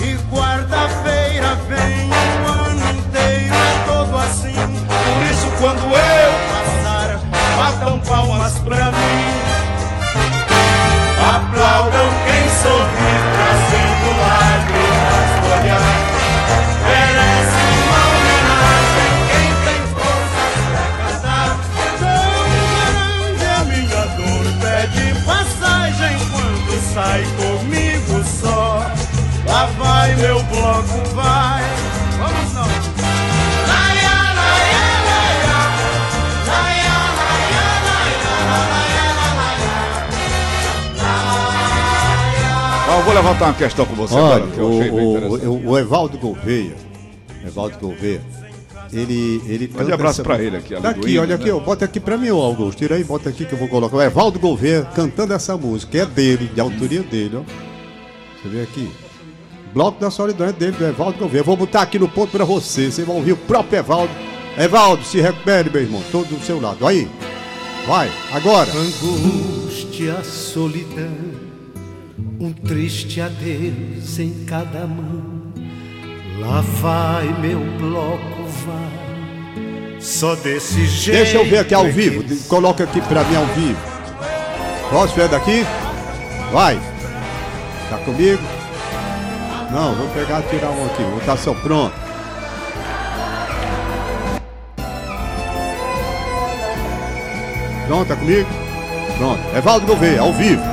[0.00, 2.12] E quarta-feira vem o
[2.48, 4.60] ano inteiro, é todo assim.
[4.88, 7.08] Por isso, quando eu passar,
[7.56, 9.32] batam palmas pra mim.
[11.34, 13.81] Aplaudam quem sorri, trazendo lágrimas
[43.02, 45.46] eu vou levantar uma questão com você Olha, agora, que eu achei bem o, interessante.
[45.46, 46.74] o, o Evaldo Gouveia,
[47.44, 48.22] Evaldo Gouveia,
[48.92, 51.34] ele, ele Mande um abraço pra ele aqui, além Tá aqui, olha né?
[51.34, 52.78] aqui, ó, bota aqui pra mim, ó, Augusto.
[52.78, 53.96] Tira aí, bota aqui que eu vou colocar.
[53.96, 57.42] O Evaldo Gouveia cantando essa música, é dele, de autoria dele, ó.
[58.40, 58.88] Você vê aqui.
[59.74, 61.42] Bloco da Solidão é dele, do Evaldo Gouveia.
[61.42, 62.90] Vou botar aqui no ponto pra você.
[62.90, 64.12] Você vai ouvir o próprio Evaldo.
[64.56, 66.02] Evaldo, se recupere, meu irmão.
[66.12, 66.86] Todo do seu lado.
[66.86, 67.10] Aí.
[67.86, 68.70] Vai, agora.
[68.70, 71.10] Angústia, solidão,
[72.42, 75.22] um triste adeus em cada mão.
[76.40, 80.00] Lá vai meu bloco, vai.
[80.00, 81.18] Só desse jeito.
[81.18, 82.24] Deixa eu ver aqui ao é vivo.
[82.48, 83.78] Coloca aqui pra mim ao vivo.
[84.90, 85.64] Posso ver daqui?
[86.52, 86.80] Vai.
[87.88, 88.42] Tá comigo?
[89.70, 91.02] Não, vou pegar e tirar um aqui.
[91.04, 91.94] Votação pronto.
[97.86, 98.48] Pronto, tá comigo?
[99.16, 99.56] Pronto.
[99.56, 100.71] Evaldo Gouveia, ao vivo.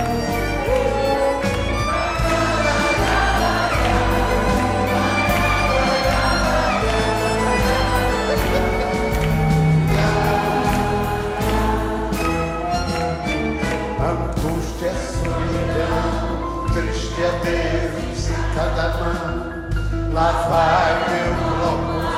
[17.39, 20.13] Adeus em cada mão.
[20.13, 21.34] Lá vai meu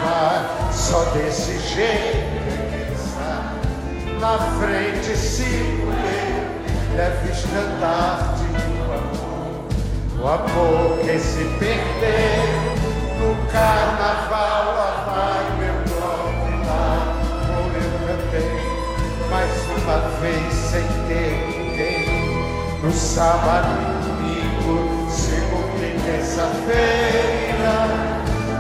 [0.04, 4.20] vai, só desse jeito sai.
[4.20, 9.68] Na frente sigo eu, levo estandarte do amor.
[10.20, 12.72] O amor que se perdeu
[13.20, 14.76] no carnaval.
[14.76, 16.90] Lá vai meu bloco, lá
[17.48, 18.62] vou eu também.
[19.30, 22.82] Mais uma vez sem ter ninguém.
[22.82, 23.91] No sábado
[26.12, 27.76] terça-feira.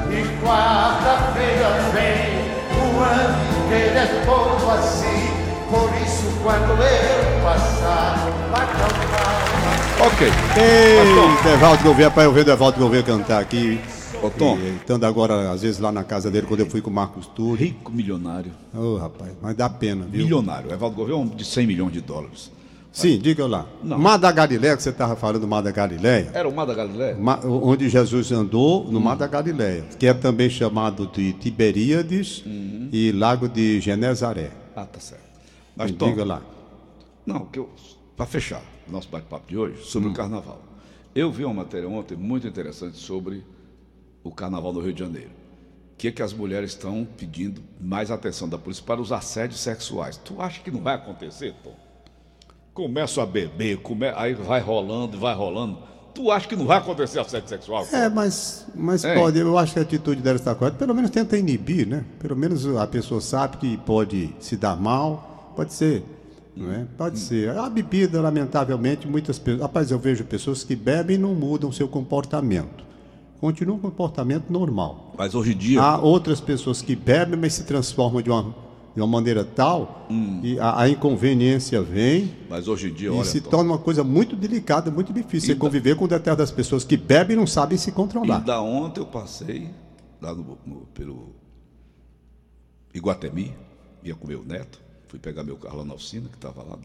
[0.10, 2.42] E quarta-feira vem
[2.78, 5.32] o ano inteiro é todo assim.
[5.70, 9.42] Por isso quando eu passar, vai cantar.
[10.06, 10.28] Ok.
[10.28, 13.80] Eita, Evaldo Gouveia, para eu ver o Evaldo Gouveia cantar aqui.
[14.22, 14.58] Ô, Tom.
[14.58, 17.26] E, estando agora, às vezes, lá na casa dele, quando eu fui com o Marcos
[17.28, 17.56] Túlio.
[17.56, 18.52] Rico milionário.
[18.74, 20.24] Ô, rapaz, mas dá pena, viu?
[20.24, 20.72] Milionário.
[20.72, 22.52] Evaldo Gouveia é um de 100 milhões de dólares.
[22.92, 23.68] Sim, diga lá.
[23.82, 23.98] Não.
[23.98, 27.16] Mar da Galileia, que você estava falando, Mar da Galileia, Era o Mar da Galileia?
[27.46, 29.02] onde Jesus andou, no Hum.
[29.02, 32.90] Mar da Galileia, que é também chamado de Tiberíades Uhum.
[32.92, 34.52] e Lago de Genezaré.
[34.76, 35.24] Ah, tá certo.
[35.76, 36.42] Mas, Tom, Diga lá.
[37.26, 37.70] Não, que eu,
[38.18, 40.62] para fechar o nosso bate-papo de hoje sobre o carnaval.
[41.16, 43.44] Eu vi uma matéria ontem muito interessante sobre
[44.24, 45.30] o carnaval no Rio de Janeiro.
[45.98, 50.18] Que é que as mulheres estão pedindo mais atenção da polícia para os assédios sexuais.
[50.18, 51.76] Tu acha que não vai acontecer, Tom?
[52.74, 54.08] Começa a beber, come...
[54.16, 55.78] aí vai rolando, vai rolando.
[56.14, 57.86] Tu acha que não vai acontecer assédio sexual?
[57.86, 57.96] Tom?
[57.96, 59.16] É, mas, mas Hein?
[59.16, 60.78] pode, eu acho que a atitude dela está correta.
[60.78, 62.04] Pelo menos tenta inibir, né?
[62.20, 66.04] Pelo menos a pessoa sabe que pode se dar mal, pode ser.
[66.56, 66.86] Não é?
[66.98, 67.58] Pode ser.
[67.58, 69.62] A bebida, lamentavelmente, muitas pessoas.
[69.62, 72.84] Rapaz, eu vejo pessoas que bebem e não mudam seu comportamento.
[73.40, 75.14] Continua um comportamento normal.
[75.18, 75.82] Mas hoje em dia.
[75.82, 78.54] Há outras pessoas que bebem, mas se transformam de uma,
[78.94, 80.06] de uma maneira tal
[80.44, 83.24] e a, a inconveniência vem Mas hoje em dia, e olha.
[83.24, 85.48] se Tom, torna uma coisa muito delicada, muito difícil.
[85.48, 88.40] Você E da- conviver com determinadas pessoas que bebem e não sabem se E controlar.
[88.40, 89.70] da ontem eu passei
[90.22, 91.30] lá no, no- pelo
[92.94, 93.54] Iguatemi,
[94.04, 96.78] ia com meu neto, fui pegar meu carro lá na oficina, que estava lá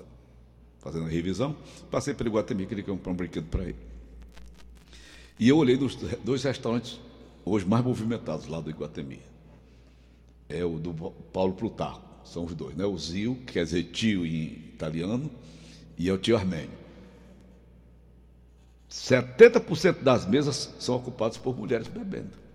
[0.79, 1.57] fazendo a revisão,
[1.91, 3.77] passei pelo Iguatemi, queria comprar um brinquedo para ele.
[5.39, 7.01] E eu olhei nos dois restaurantes
[7.45, 9.19] hoje mais movimentados lá do Iguatemi.
[10.49, 10.93] É o do
[11.33, 12.85] Paulo Plutarco, são os dois, né?
[12.85, 15.31] O Zio, que quer dizer tio em italiano,
[15.99, 16.71] e é o tio armênio.
[18.91, 22.46] 70% das mesas são ocupadas por mulheres bebendo.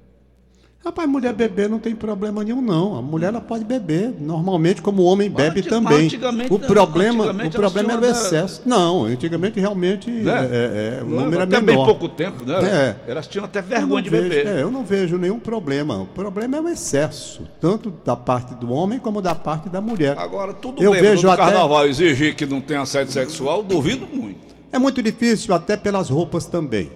[0.83, 2.97] Rapaz, mulher beber não tem problema nenhum, não.
[2.97, 6.05] A mulher ela pode beber, normalmente, como o homem bebe também.
[6.05, 8.63] antigamente O problema, o antigamente problema era o excesso.
[8.65, 10.49] Não, antigamente realmente Né?
[10.51, 11.65] é, é, o Não, número é até menor.
[11.65, 12.95] bem pouco tempo, né?
[13.05, 13.11] É.
[13.11, 14.47] Elas tinham até vergonha de vejo- beber.
[14.47, 16.01] é, eu não vejo nenhum problema.
[16.01, 20.17] O problema é o excesso, tanto da parte do homem como da parte da mulher.
[20.17, 24.49] Agora, tudo Eu bem, vejo até- carnaval exigir que não tenha assédio sexual, duvido muito.
[24.71, 26.89] É muito difícil até pelas roupas também.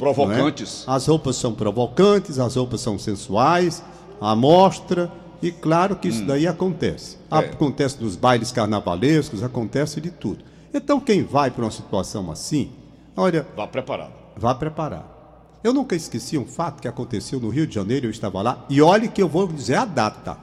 [0.00, 0.14] Não é?
[0.14, 0.84] Provocantes.
[0.86, 3.82] As roupas são provocantes, as roupas são sensuais,
[4.20, 5.10] a mostra,
[5.42, 7.16] e claro que isso daí acontece.
[7.30, 7.36] É.
[7.38, 10.44] Acontece nos bailes carnavalescos, acontece de tudo.
[10.72, 12.70] Então quem vai para uma situação assim,
[13.16, 14.12] olha, Vá preparado.
[14.36, 15.18] vá preparar.
[15.62, 18.80] Eu nunca esqueci um fato que aconteceu no Rio de Janeiro, eu estava lá, e
[18.80, 20.38] olhe que eu vou dizer a data.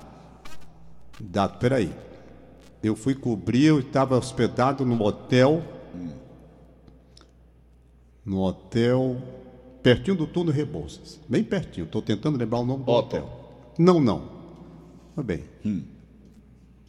[1.20, 1.92] Data, peraí.
[2.84, 5.64] Eu fui cobrir, eu estava hospedado num hotel.
[8.24, 9.18] No hotel.
[9.96, 11.20] Pertinho do túnel Rebouças.
[11.28, 11.86] Bem pertinho.
[11.86, 13.24] Estou tentando lembrar o nome do Hotel.
[13.24, 13.74] hotel.
[13.80, 14.24] Não, não.
[15.16, 15.44] Tá bem.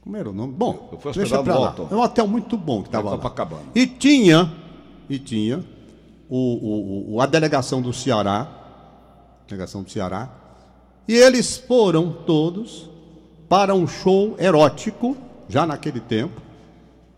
[0.00, 0.52] Como era o nome?
[0.54, 1.74] Bom, Eu fui deixa pra lá.
[1.90, 3.16] É um hotel muito bom que estava lá.
[3.16, 3.62] Copacabana.
[3.74, 4.52] E tinha,
[5.08, 5.64] e tinha
[6.28, 8.48] o, o- o- a delegação do Ceará,
[9.46, 10.30] delegação do Ceará,
[11.06, 12.88] e eles foram todos
[13.48, 15.16] para um show erótico,
[15.48, 16.40] já naquele tempo,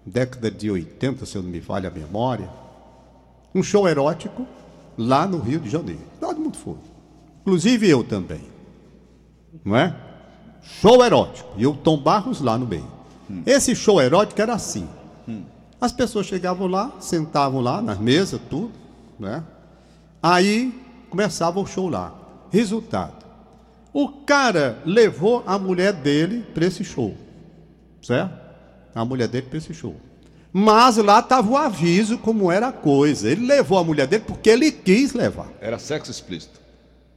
[0.06, 2.48] década de 80, se eu não me falha a memória,
[3.54, 4.46] um show erótico
[5.00, 6.02] lá no Rio de Janeiro.
[6.20, 6.76] Todo mundo foi.
[7.40, 8.42] Inclusive eu também.
[9.64, 9.96] Não é?
[10.62, 11.48] Show erótico.
[11.56, 12.86] E o Tom Barros lá no meio.
[13.46, 14.88] Esse show erótico era assim.
[15.80, 18.72] As pessoas chegavam lá, sentavam lá nas mesas, tudo,
[19.18, 19.42] né?
[20.22, 22.12] Aí começava o show lá.
[22.50, 23.24] Resultado.
[23.92, 27.16] O cara levou a mulher dele para esse show.
[28.02, 28.38] Certo?
[28.94, 29.96] A mulher dele para esse show.
[30.52, 33.30] Mas lá estava o aviso como era a coisa.
[33.30, 35.48] Ele levou a mulher dele porque ele quis levar.
[35.60, 36.58] Era sexo explícito.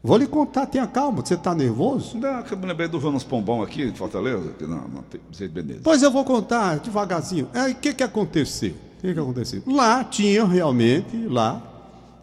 [0.06, 2.18] Vou lhe contar, tenha calma, você está nervoso?
[2.18, 5.82] Não, eu me lembrei do Jonas Pombom aqui, de Fortaleza, que não, não Vicente Benedito.
[5.82, 7.48] Pois eu vou contar devagarzinho.
[7.54, 8.72] Aí o que, que aconteceu?
[8.98, 9.64] O que, que aconteceu?
[9.66, 11.62] Lá tinham realmente lá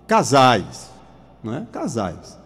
[0.06, 0.90] casais,
[1.42, 1.66] né?
[1.72, 2.38] Casais.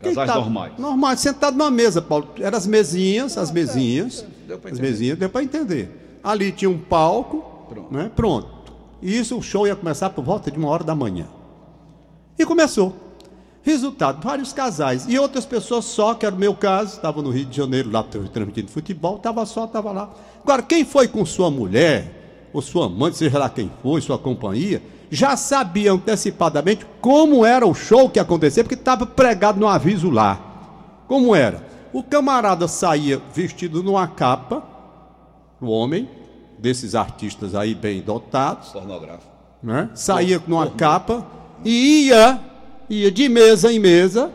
[0.00, 0.72] Quem Casais tava- normais.
[0.78, 2.28] Normais, sentado numa mesa, Paulo.
[2.38, 4.24] Eram as mesinhas, as mesinhas.
[4.46, 6.20] deu pra as mesinhas, deu para entender.
[6.22, 7.94] Ali tinha um palco, Pronto.
[7.94, 8.10] né?
[8.14, 8.48] Pronto.
[9.00, 11.26] E isso, o show ia começar por volta de uma hora da manhã.
[12.38, 12.94] E começou.
[13.62, 15.06] Resultado, vários casais.
[15.08, 18.02] E outras pessoas só, que era o meu caso, estava no Rio de Janeiro, lá
[18.02, 20.10] transmitindo futebol, estava só, estava lá.
[20.42, 24.82] Agora, quem foi com sua mulher, ou sua mãe, seja lá quem foi, sua companhia,
[25.10, 30.10] já sabia antecipadamente como era o show que ia acontecer, porque estava pregado no aviso
[30.10, 30.40] lá.
[31.06, 31.64] Como era?
[31.92, 34.62] O camarada saía vestido numa capa,
[35.60, 36.08] o homem,
[36.62, 39.30] desses artistas aí bem dotados, Pornográfico.
[39.60, 39.90] né?
[39.94, 41.26] saía numa capa
[41.64, 42.40] e ia,
[42.88, 44.30] ia de mesa em mesa,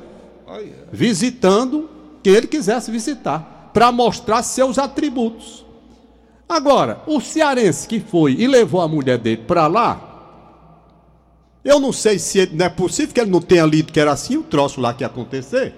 [0.91, 1.89] visitando
[2.21, 5.65] quem ele quisesse visitar, para mostrar seus atributos.
[6.49, 10.03] Agora, o cearense que foi e levou a mulher dele para lá,
[11.63, 14.11] eu não sei se ele, não é possível que ele não tenha lido que era
[14.11, 15.73] assim o troço lá que ia acontecer.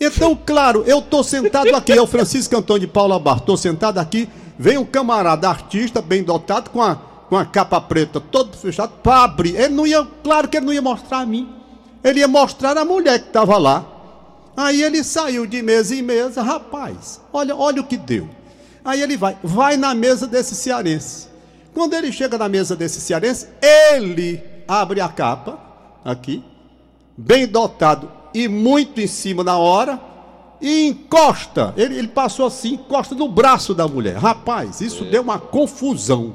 [0.00, 3.98] Então, claro, eu tô sentado aqui, é o Francisco Antônio de Paula Bar, tô sentado
[3.98, 4.26] aqui,
[4.58, 6.96] vem um camarada artista bem dotado com a,
[7.28, 9.54] com a capa preta todo fechado para abrir.
[9.56, 11.52] Ele não ia, claro que ele não ia mostrar a mim.
[12.02, 13.84] Ele ia mostrar a mulher que estava lá.
[14.56, 18.26] Aí ele saiu de mesa em mesa, rapaz, olha, olha o que deu.
[18.82, 21.28] Aí ele vai, vai na mesa desse cearense.
[21.74, 25.58] Quando ele chega na mesa desse cearense, ele abre a capa,
[26.02, 26.42] aqui,
[27.18, 30.00] bem dotado e muito em cima na hora,
[30.60, 31.72] e encosta.
[31.76, 34.16] Ele, ele passou assim, encosta no braço da mulher.
[34.16, 36.34] Rapaz, isso deu uma confusão.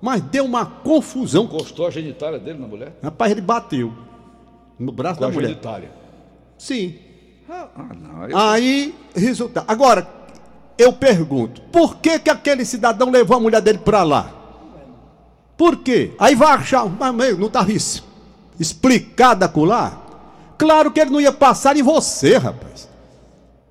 [0.00, 1.44] Mas deu uma confusão.
[1.44, 2.98] Encostou a genitália dele na mulher?
[3.02, 3.92] Rapaz, ele bateu
[4.78, 5.48] no braço Com da a mulher.
[5.48, 5.90] genitália.
[6.58, 6.96] Sim.
[7.48, 8.22] Ah, não.
[8.22, 9.64] aí- Aí, resultado.
[9.68, 10.06] Agora,
[10.76, 14.30] eu pergunto, por que, que aquele cidadão levou a mulher dele para lá?
[15.56, 16.12] Por quê?
[16.18, 18.02] Aí vai achar, mas não estava es-
[18.60, 20.02] explicado acolá?
[20.58, 22.88] Claro que ele não ia passar em você, rapaz.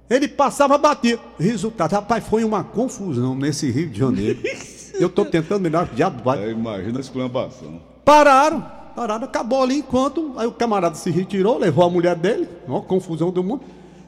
[0.09, 1.19] Ele passava, batia.
[1.39, 4.39] Resultado, rapaz, foi uma confusão nesse Rio de Janeiro.
[4.97, 6.41] Eu tô tentando melhor que diabo vai.
[6.45, 7.81] É, imagina a exclamação.
[8.05, 10.31] Pararam, pararam, acabou ali enquanto.
[10.37, 13.63] Aí o camarada se retirou, levou a mulher dele, ó, confusão do mundo.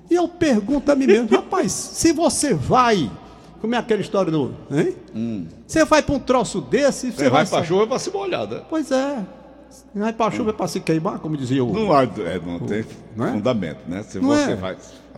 [0.10, 3.12] E eu pergunto a mim mesmo, rapaz, se você vai.
[3.60, 4.54] Como é aquela história do.
[4.72, 5.46] Hein?
[5.66, 7.12] Você vai para um troço desse.
[7.12, 8.62] Você vai pra sa- chuva pra se molhar, né?
[8.70, 9.26] Pois é.
[9.94, 11.72] Vai pra chuva é pra se queimar, como dizia o.
[11.74, 13.32] Não, há- é, não tem Não é?
[13.32, 14.04] fundamento, né?
[14.04, 14.56] Se Não você é?
[14.56, 14.76] vai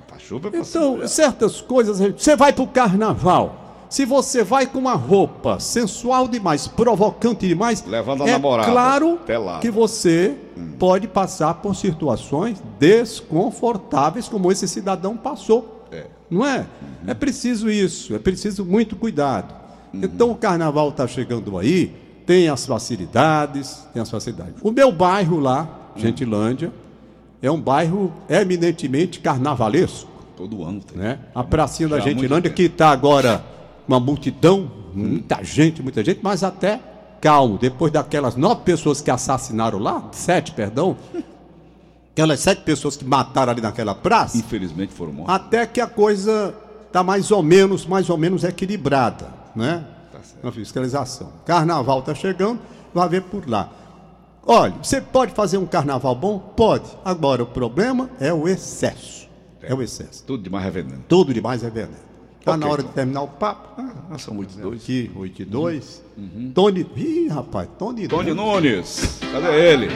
[0.08, 1.08] pra chuva é se Então, molhar.
[1.10, 2.00] certas coisas.
[2.00, 3.66] Você vai pro carnaval.
[3.90, 9.20] Se você vai com uma roupa sensual demais, provocante demais, Levando a é namorada, claro
[9.62, 10.38] que você
[10.78, 15.86] pode passar por situações desconfortáveis como esse cidadão passou.
[15.92, 16.06] É.
[16.30, 16.68] Não é?
[17.08, 19.54] É preciso isso, é preciso muito cuidado.
[19.92, 20.02] Uhum.
[20.04, 21.96] Então o carnaval está chegando aí,
[22.30, 24.54] tem as facilidades, tem as facilidades.
[24.62, 25.68] O meu bairro lá.
[25.96, 26.72] Gentilândia,
[27.42, 30.96] é um bairro eminentemente carnavalesco Todo ano tem.
[30.96, 31.20] né?
[31.34, 33.44] A pracinha da Já muito Gentilândia, que está agora
[33.88, 36.80] uma multidão, muita gente, muita gente, mas até
[37.20, 37.58] calmo.
[37.58, 40.96] Depois daquelas nove pessoas que assassinaram lá, sete, perdão,
[42.14, 45.34] aquelas sete pessoas que mataram ali naquela praça, Infelizmente foram mortos.
[45.34, 46.54] até que a coisa
[46.86, 49.84] está mais ou menos, mais ou menos equilibrada, né?
[50.20, 50.40] Tá.
[50.44, 51.32] Na fiscalização.
[51.46, 52.60] Carnaval está chegando,
[52.94, 53.70] vai ver por lá.
[54.46, 56.40] Olha, você pode fazer um carnaval bom?
[56.40, 56.86] Pode.
[57.06, 59.28] Agora, o problema é o excesso.
[59.62, 60.24] É o excesso.
[60.26, 61.04] Tudo demais é veneno.
[61.08, 62.10] Tudo demais é veneno.
[62.40, 62.90] Está Ok, na hora então.
[62.90, 63.82] de terminar o papo.
[64.10, 64.82] Ah, são muitos dois.
[64.82, 66.04] Aqui, 8 e 2.
[66.56, 66.88] Tony.
[66.96, 68.08] Ih, rapaz, Tony.
[68.08, 69.20] Tony Nunes.
[69.20, 69.20] Nunes.
[69.32, 69.88] Cadê ele?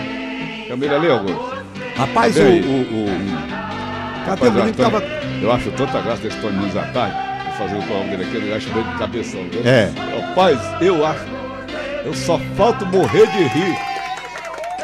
[0.68, 1.56] Camila ali, Augusto.
[1.96, 2.40] Rapaz, o.
[2.40, 4.26] Cadê o, o...
[4.26, 4.98] Cadê Rapaz, o menino que tava.
[4.98, 5.06] acho,
[5.42, 7.33] eu acho tanta graça desse Tony Nunes à tarde.
[7.58, 9.42] Fazer o programa dele aqui, ele acha meio de cabeção.
[9.52, 9.62] Viu?
[9.66, 9.92] É.
[10.28, 11.26] Rapaz, eu acho.
[12.06, 13.78] Eu só falto morrer de rir.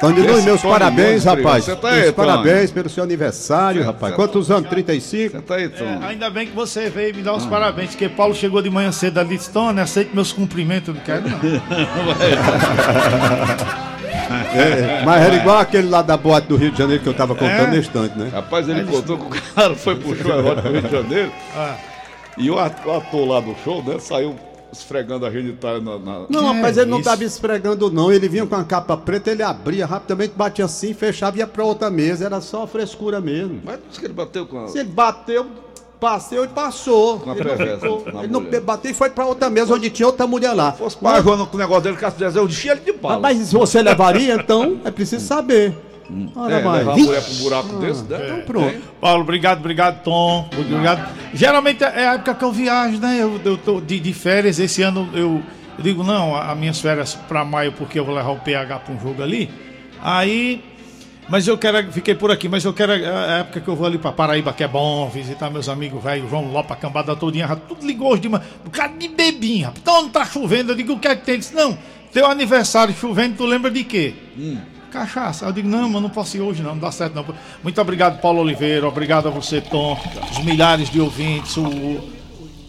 [0.02, 1.66] Esse meus Tony parabéns, rapaz.
[1.66, 2.28] você tá meus aí, Tony.
[2.28, 4.16] parabéns pelo seu aniversário, rapaz.
[4.16, 4.70] Quantos anos?
[4.70, 5.36] 35?
[5.36, 6.06] Senta aí, Tony.
[6.06, 9.20] Ainda bem que você veio me dar os parabéns, porque Paulo chegou de manhã cedo
[9.20, 11.40] ali e disse, Tony, aceite meus cumprimentos, não quero não.
[14.54, 17.34] É, mas era igual aquele lá da boate do Rio de Janeiro que eu tava
[17.34, 17.68] contando É.
[17.68, 18.30] no instante, né?
[18.32, 21.32] Rapaz, ele contou que o cara foi pro show agora pro Rio de Janeiro.
[21.56, 21.76] Ah.
[22.40, 24.36] E o at- o ator lá do show, né, saiu
[24.72, 25.98] esfregando a genitália na.
[26.00, 28.12] na- Não, é ele não estava esfregando, não.
[28.12, 31.64] Ele vinha com a capa preta, ele abria rapidamente, batia assim, fechava e ia pra
[31.64, 32.26] outra mesa.
[32.26, 33.60] Era só frescura mesmo.
[33.66, 34.68] Mas disse que ele bateu com a.
[34.68, 35.46] Se ele bateu,
[36.00, 37.20] passeu e passou.
[37.20, 40.06] Com a ele não, ficou- ele não bateu e foi pra outra mesa onde tinha
[40.08, 40.72] outra mulher lá.
[40.72, 43.20] Se fosse para Joana com o negócio dele, Cássio Dezer, eu enchia ele de bala.
[43.20, 45.76] Mas se você levaria, então é preciso saber.
[46.36, 46.80] Ora, é, vai.
[46.80, 48.20] levar a mulher pra um buraco desse, né?
[48.26, 48.76] Então pronto.
[49.00, 50.50] Paulo, obrigado, obrigado, Tom.
[50.58, 51.10] Obrigado.
[51.34, 53.18] Geralmente é a época que eu viajo, né?
[53.20, 54.60] Eu, eu tô de, de férias.
[54.60, 55.42] Esse ano eu,
[55.78, 58.80] eu digo, não, a- as minhas férias para maio, porque eu vou levar o PH
[58.80, 59.50] para um jogo ali.
[60.02, 60.64] Aí.
[61.32, 63.86] Mas eu quero, fiquei por aqui, mas eu quero a a época que eu vou
[63.86, 67.48] ali para Paraíba, que é bom, visitar meus amigos velho, João Lopa, a cambada todinha,
[67.68, 69.80] tudo ligou hoje de manhã, um cara de bebinho, rapaz.
[69.80, 71.36] Então não tá chovendo, eu digo, o que é que tem?
[71.36, 71.78] Ele disse, não,
[72.12, 74.16] teu aniversário chovendo, tu lembra de quê?
[74.90, 75.46] Cachaça.
[75.46, 77.26] Eu digo, não, mas não posso ir hoje, não, não dá certo não.
[77.64, 79.98] Muito obrigado, Paulo Oliveira, obrigado a você, Tom,
[80.32, 82.20] os milhares de ouvintes, o.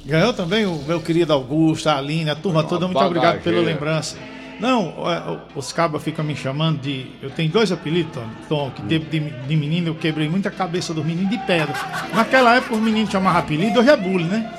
[0.05, 4.17] Ganhou também o meu querido Augusto, a Aline, a turma toda, muito obrigado pela lembrança.
[4.59, 7.07] Não, é, os cabas ficam me chamando de.
[7.23, 10.93] Eu tenho dois apelidos, Tom, Tom que de, de, de menino eu quebrei muita cabeça
[10.93, 11.75] dos meninos de pedra.
[12.15, 14.53] Naquela época os meninos chamavam apelido, hoje é bullying, né?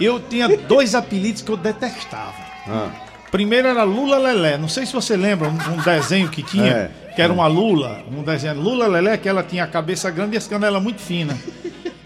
[0.00, 2.32] Eu tinha dois apelidos que eu detestava.
[2.66, 2.90] Ah,
[3.30, 4.56] Primeiro era Lula Lelé.
[4.56, 8.02] Não sei se você lembra, um, um desenho que tinha, É, que era uma Lula,
[8.10, 11.36] um desenho Lula Lelé, que ela tinha a cabeça grande e as canelas muito finas.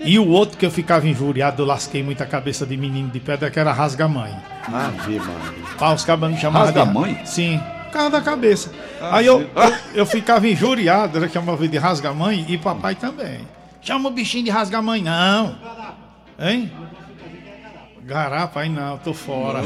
[0.01, 3.51] E o outro que eu ficava injuriado, eu lasquei muita cabeça de menino de pedra,
[3.51, 4.35] que era Rasga-Mãe.
[4.67, 5.77] Ave Maria.
[5.79, 7.15] Ah, os cabas me chamavam Rasga-mãe?
[7.15, 7.31] de...
[7.31, 8.73] Sim, por causa da cabeça.
[9.01, 13.41] Aí eu, eu, eu ficava injuriado, era chamava de Rasga-Mãe e papai também.
[13.81, 15.57] Chama o bichinho de rasgar mãe, não.
[16.39, 16.71] Hein?
[18.13, 19.61] Garapa, aí não, tô fora.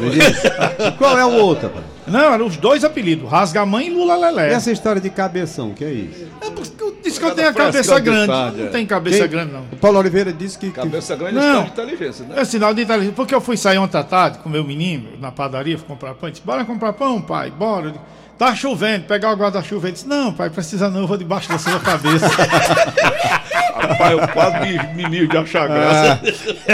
[0.99, 1.85] Qual é o outro, rapaz?
[2.07, 4.53] Não, eram os dois apelidos, Rasga Mãe e Lula E Lelé.
[4.53, 6.29] essa história de cabeção, que é isso?
[6.41, 8.27] É porque eu disse que eu tenho a cabeça grande grande.
[8.29, 8.71] tarde, Não é.
[8.71, 9.63] tem cabeça Quem- grande, não.
[9.73, 10.71] O Paulo Oliveira disse que.
[10.71, 11.49] Cabeça grande é Não.
[11.49, 12.35] sinal de inteligência, né?
[12.41, 13.15] É sinal de inteligência.
[13.17, 16.29] Porque eu fui sair ontem à tarde com meu menino na padaria, fui comprar pão.
[16.29, 17.87] Ele disse, bora comprar pão, pai, bora.
[17.87, 18.05] Eu disse,
[18.39, 19.87] Tá chovendo, pegar o guarda-chuva.
[19.87, 22.29] Ele disse, não, pai, precisa não, eu vou debaixo da sua cabeça.
[23.75, 24.59] Rapaz, eu quase
[24.95, 26.21] me, me de achar graça.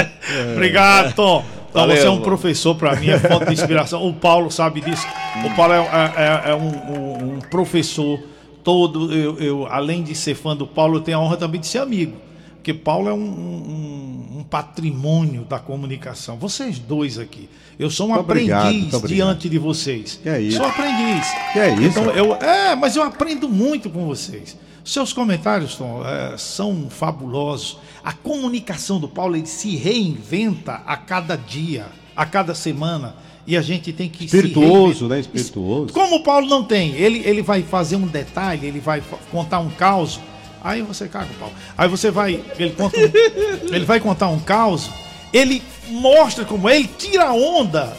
[0.54, 1.44] Obrigado, Tom.
[1.72, 2.24] Valeu, você é um mano.
[2.24, 4.04] professor para mim, é fonte de inspiração.
[4.06, 5.06] O Paulo sabe disso.
[5.44, 8.20] O Paulo é, é- é- é um, um- professor
[8.62, 9.12] todo.
[9.12, 11.78] Eu, eu, além de ser fã do Paulo, eu tenho a honra também de ser
[11.78, 12.16] amigo.
[12.56, 16.36] Porque Paulo é um, um- um patrimônio da comunicação.
[16.36, 17.48] Vocês dois aqui.
[17.78, 19.06] Eu sou um aprendiz obrigado.
[19.08, 20.20] diante de vocês.
[20.22, 20.58] Que é isso?
[20.58, 21.26] Sou aprendiz.
[21.52, 21.98] Que é isso?
[21.98, 24.56] Então, eu, é, mas eu aprendo muito com vocês.
[24.85, 27.78] Seus comentários, Tom, é, são fabulosos.
[28.03, 33.14] A comunicação do Paulo ele se reinventa a cada dia, a cada semana.
[33.47, 35.18] E a gente tem que Espirituoso, né?
[35.20, 35.93] Espirituoso.
[35.93, 39.70] Como o Paulo não tem, ele, ele vai fazer um detalhe, ele vai contar um
[39.70, 40.20] caos.
[40.62, 41.55] Aí você caga o Paulo.
[41.76, 43.03] Aí você vai, ele conta, um-
[43.74, 44.89] ele vai contar um caos.
[45.33, 47.97] Ele mostra como ele tira a onda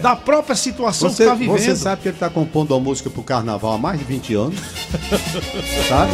[0.00, 1.10] da própria situação É.
[1.10, 1.58] Você, que está vivendo.
[1.58, 4.58] você sabe que ele está compondo uma música pro carnaval há mais de 20 anos?
[5.88, 6.12] sabe?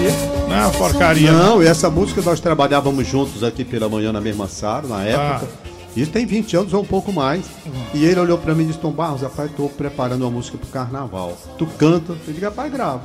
[0.48, 1.32] Não é uma porcaria.
[1.32, 5.48] Não, e essa música nós trabalhávamos juntos aqui pela manhã na mesma sala, na época.
[5.66, 5.70] Ah.
[5.96, 7.44] Isso tem 20 anos ou um pouco mais.
[7.92, 10.68] E ele olhou pra mim e disse: Tom Barros, rapaz, tô preparando uma música pro
[10.68, 11.36] carnaval.
[11.58, 12.12] Tu canta?
[12.26, 13.02] Eu digo, rapaz, grava.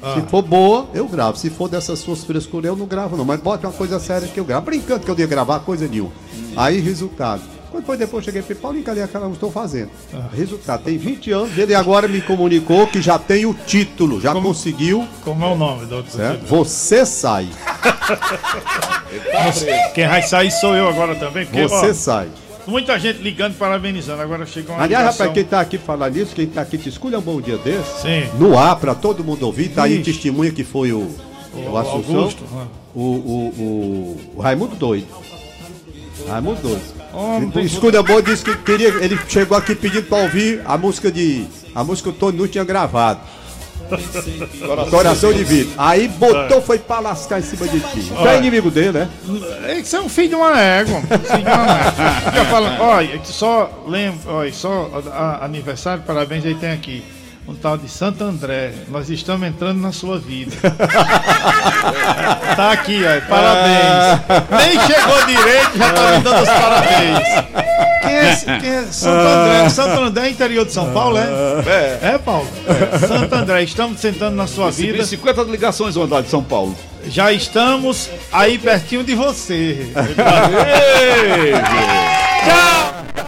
[0.00, 0.14] Ah.
[0.14, 1.36] Se for boa, eu gravo.
[1.36, 3.24] Se for dessas suas frescuras, eu não gravo, não.
[3.24, 4.66] Mas bota uma coisa séria que eu gravo.
[4.66, 6.12] Brincando que eu ia gravar coisa nenhuma.
[6.56, 7.42] Aí, resultado.
[7.74, 9.90] Quando foi depois, eu cheguei e falei, Paulinho, cadê aquela que eu estou fazendo?
[10.14, 10.28] Ah.
[10.32, 15.04] Resultado, tem 20 anos, ele agora me comunicou que já tem o título, já conseguiu,
[15.24, 16.12] Como é o nome do outro?
[16.12, 16.46] certo?
[16.46, 17.48] Você sai.
[19.92, 21.46] Quem vai sair sou eu agora também.
[21.46, 22.28] Porque, Você ó, sai.
[22.64, 24.22] muita gente ligando, parabenizando.
[24.22, 25.26] Agora chega uma Aliás, ligação.
[25.26, 28.02] rapaz, quem tá aqui falar nisso, quem tá aqui te escolha um bom dia desse,
[28.02, 28.28] Sim.
[28.38, 31.10] no ar, pra todo mundo ouvir, tá aí testemunha que foi o,
[31.52, 32.66] o, Assunção, Augusto, né?
[32.94, 35.08] o, o, o, o Raimundo Doido.
[36.28, 36.93] Raimundo Doido.
[37.42, 38.88] Então, não- Escolha Boa disse que queria.
[38.88, 41.46] Ele chegou aqui pedindo pra ouvir a música de.
[41.74, 43.20] A música que o Tony não tinha gravado.
[44.90, 45.72] Coração de vidro.
[45.76, 48.10] Aí botou, foi pra lascar em cima de ti.
[48.16, 49.08] Tu é inimigo dele, né?
[49.78, 51.00] Isso é um filho de uma égua.
[51.02, 52.84] Filho de uma égua.
[52.84, 57.04] Olha, só lembro, olha, só a- a- aniversário, parabéns aí tem aqui.
[57.46, 58.72] Um tal de Santo André.
[58.88, 60.56] Nós estamos entrando na sua vida.
[62.56, 63.20] tá aqui, ó.
[63.28, 64.22] Parabéns.
[64.50, 67.18] Nem chegou direito, já tá me dando os parabéns.
[68.00, 69.68] Quem é, quem é Santo André?
[69.68, 71.28] Santo André é interior de São Paulo, é?
[71.66, 71.98] É.
[72.14, 72.48] É, Paulo?
[73.06, 74.96] Santo André, estamos sentando na sua vida.
[74.98, 76.74] Recebi 50 ligações lá de São Paulo.
[77.06, 79.92] Já estamos aí pertinho de você.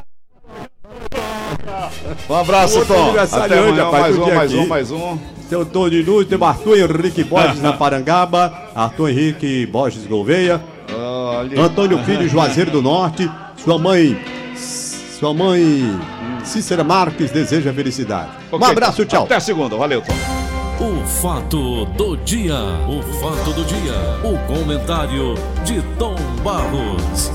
[2.28, 3.14] Um abraço, Tom.
[3.18, 4.60] Até amanhã, rapaz, mais um, mais aqui.
[4.60, 5.18] um, mais um.
[5.48, 10.60] Seu Tony Luz, tem o Arthur Henrique Borges na Parangaba, Arthur Henrique Borges Gouveia,
[10.92, 11.60] Olha.
[11.62, 14.18] Antônio Filho Juazeiro do Norte, sua mãe,
[14.56, 16.00] sua mãe
[16.44, 18.30] Cícera Marques deseja felicidade.
[18.52, 18.68] Um Ok.
[18.70, 19.24] abraço, tchau.
[19.24, 19.76] Até segunda.
[19.76, 20.14] Valeu, Tom.
[20.84, 22.54] O fato do dia.
[22.88, 23.94] O fato do dia.
[24.24, 25.34] O comentário
[25.64, 27.30] de Tom Barros.